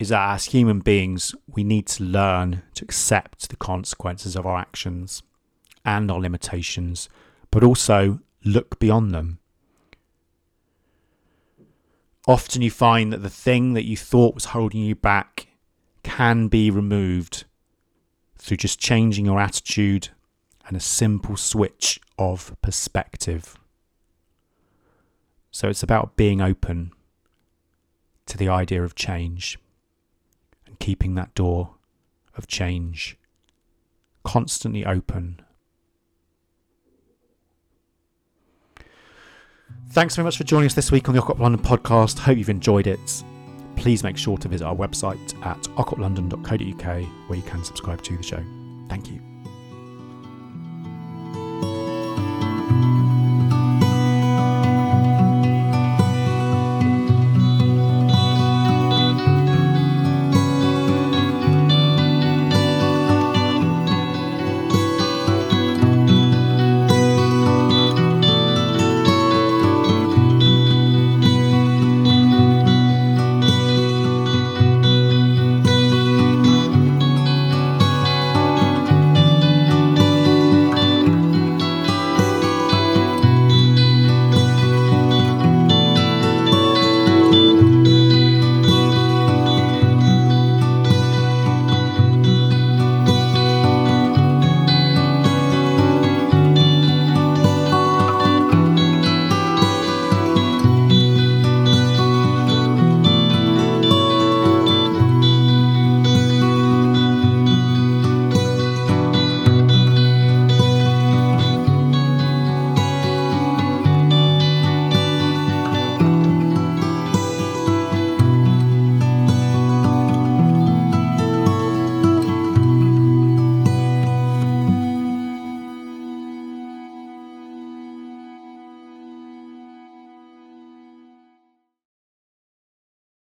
is 0.00 0.08
that 0.08 0.34
as 0.34 0.46
human 0.46 0.80
beings, 0.80 1.36
we 1.46 1.62
need 1.62 1.86
to 1.86 2.02
learn 2.02 2.64
to 2.74 2.84
accept 2.84 3.48
the 3.48 3.56
consequences 3.56 4.34
of 4.34 4.44
our 4.44 4.58
actions 4.58 5.22
and 5.84 6.10
our 6.10 6.18
limitations, 6.18 7.08
but 7.52 7.62
also 7.62 8.18
look 8.44 8.80
beyond 8.80 9.12
them. 9.12 9.38
Often 12.26 12.62
you 12.62 12.70
find 12.70 13.12
that 13.12 13.22
the 13.22 13.30
thing 13.30 13.74
that 13.74 13.84
you 13.84 13.96
thought 13.96 14.34
was 14.34 14.46
holding 14.46 14.80
you 14.80 14.94
back 14.94 15.48
can 16.02 16.48
be 16.48 16.70
removed 16.70 17.44
through 18.36 18.56
just 18.56 18.80
changing 18.80 19.26
your 19.26 19.40
attitude 19.40 20.08
and 20.66 20.76
a 20.76 20.80
simple 20.80 21.36
switch 21.36 22.00
of 22.18 22.56
perspective. 22.62 23.56
So 25.52 25.68
it's 25.68 25.82
about 25.82 26.16
being 26.16 26.40
open 26.40 26.92
to 28.26 28.36
the 28.36 28.48
idea 28.48 28.82
of 28.82 28.96
change 28.96 29.58
and 30.66 30.78
keeping 30.80 31.14
that 31.14 31.34
door 31.34 31.74
of 32.36 32.48
change 32.48 33.16
constantly 34.24 34.84
open. 34.84 35.40
Thanks 39.90 40.14
very 40.16 40.24
much 40.24 40.36
for 40.36 40.44
joining 40.44 40.66
us 40.66 40.74
this 40.74 40.92
week 40.92 41.08
on 41.08 41.14
the 41.14 41.22
Occult 41.22 41.38
London 41.38 41.62
podcast. 41.62 42.18
Hope 42.18 42.36
you've 42.36 42.50
enjoyed 42.50 42.86
it. 42.86 43.24
Please 43.76 44.02
make 44.02 44.16
sure 44.16 44.36
to 44.38 44.48
visit 44.48 44.66
our 44.66 44.74
website 44.74 45.34
at 45.44 45.62
occultlondon.co.uk 45.76 47.28
where 47.28 47.36
you 47.36 47.44
can 47.44 47.64
subscribe 47.64 48.02
to 48.02 48.16
the 48.16 48.22
show. 48.22 48.42
Thank 48.88 49.10
you. 49.10 49.25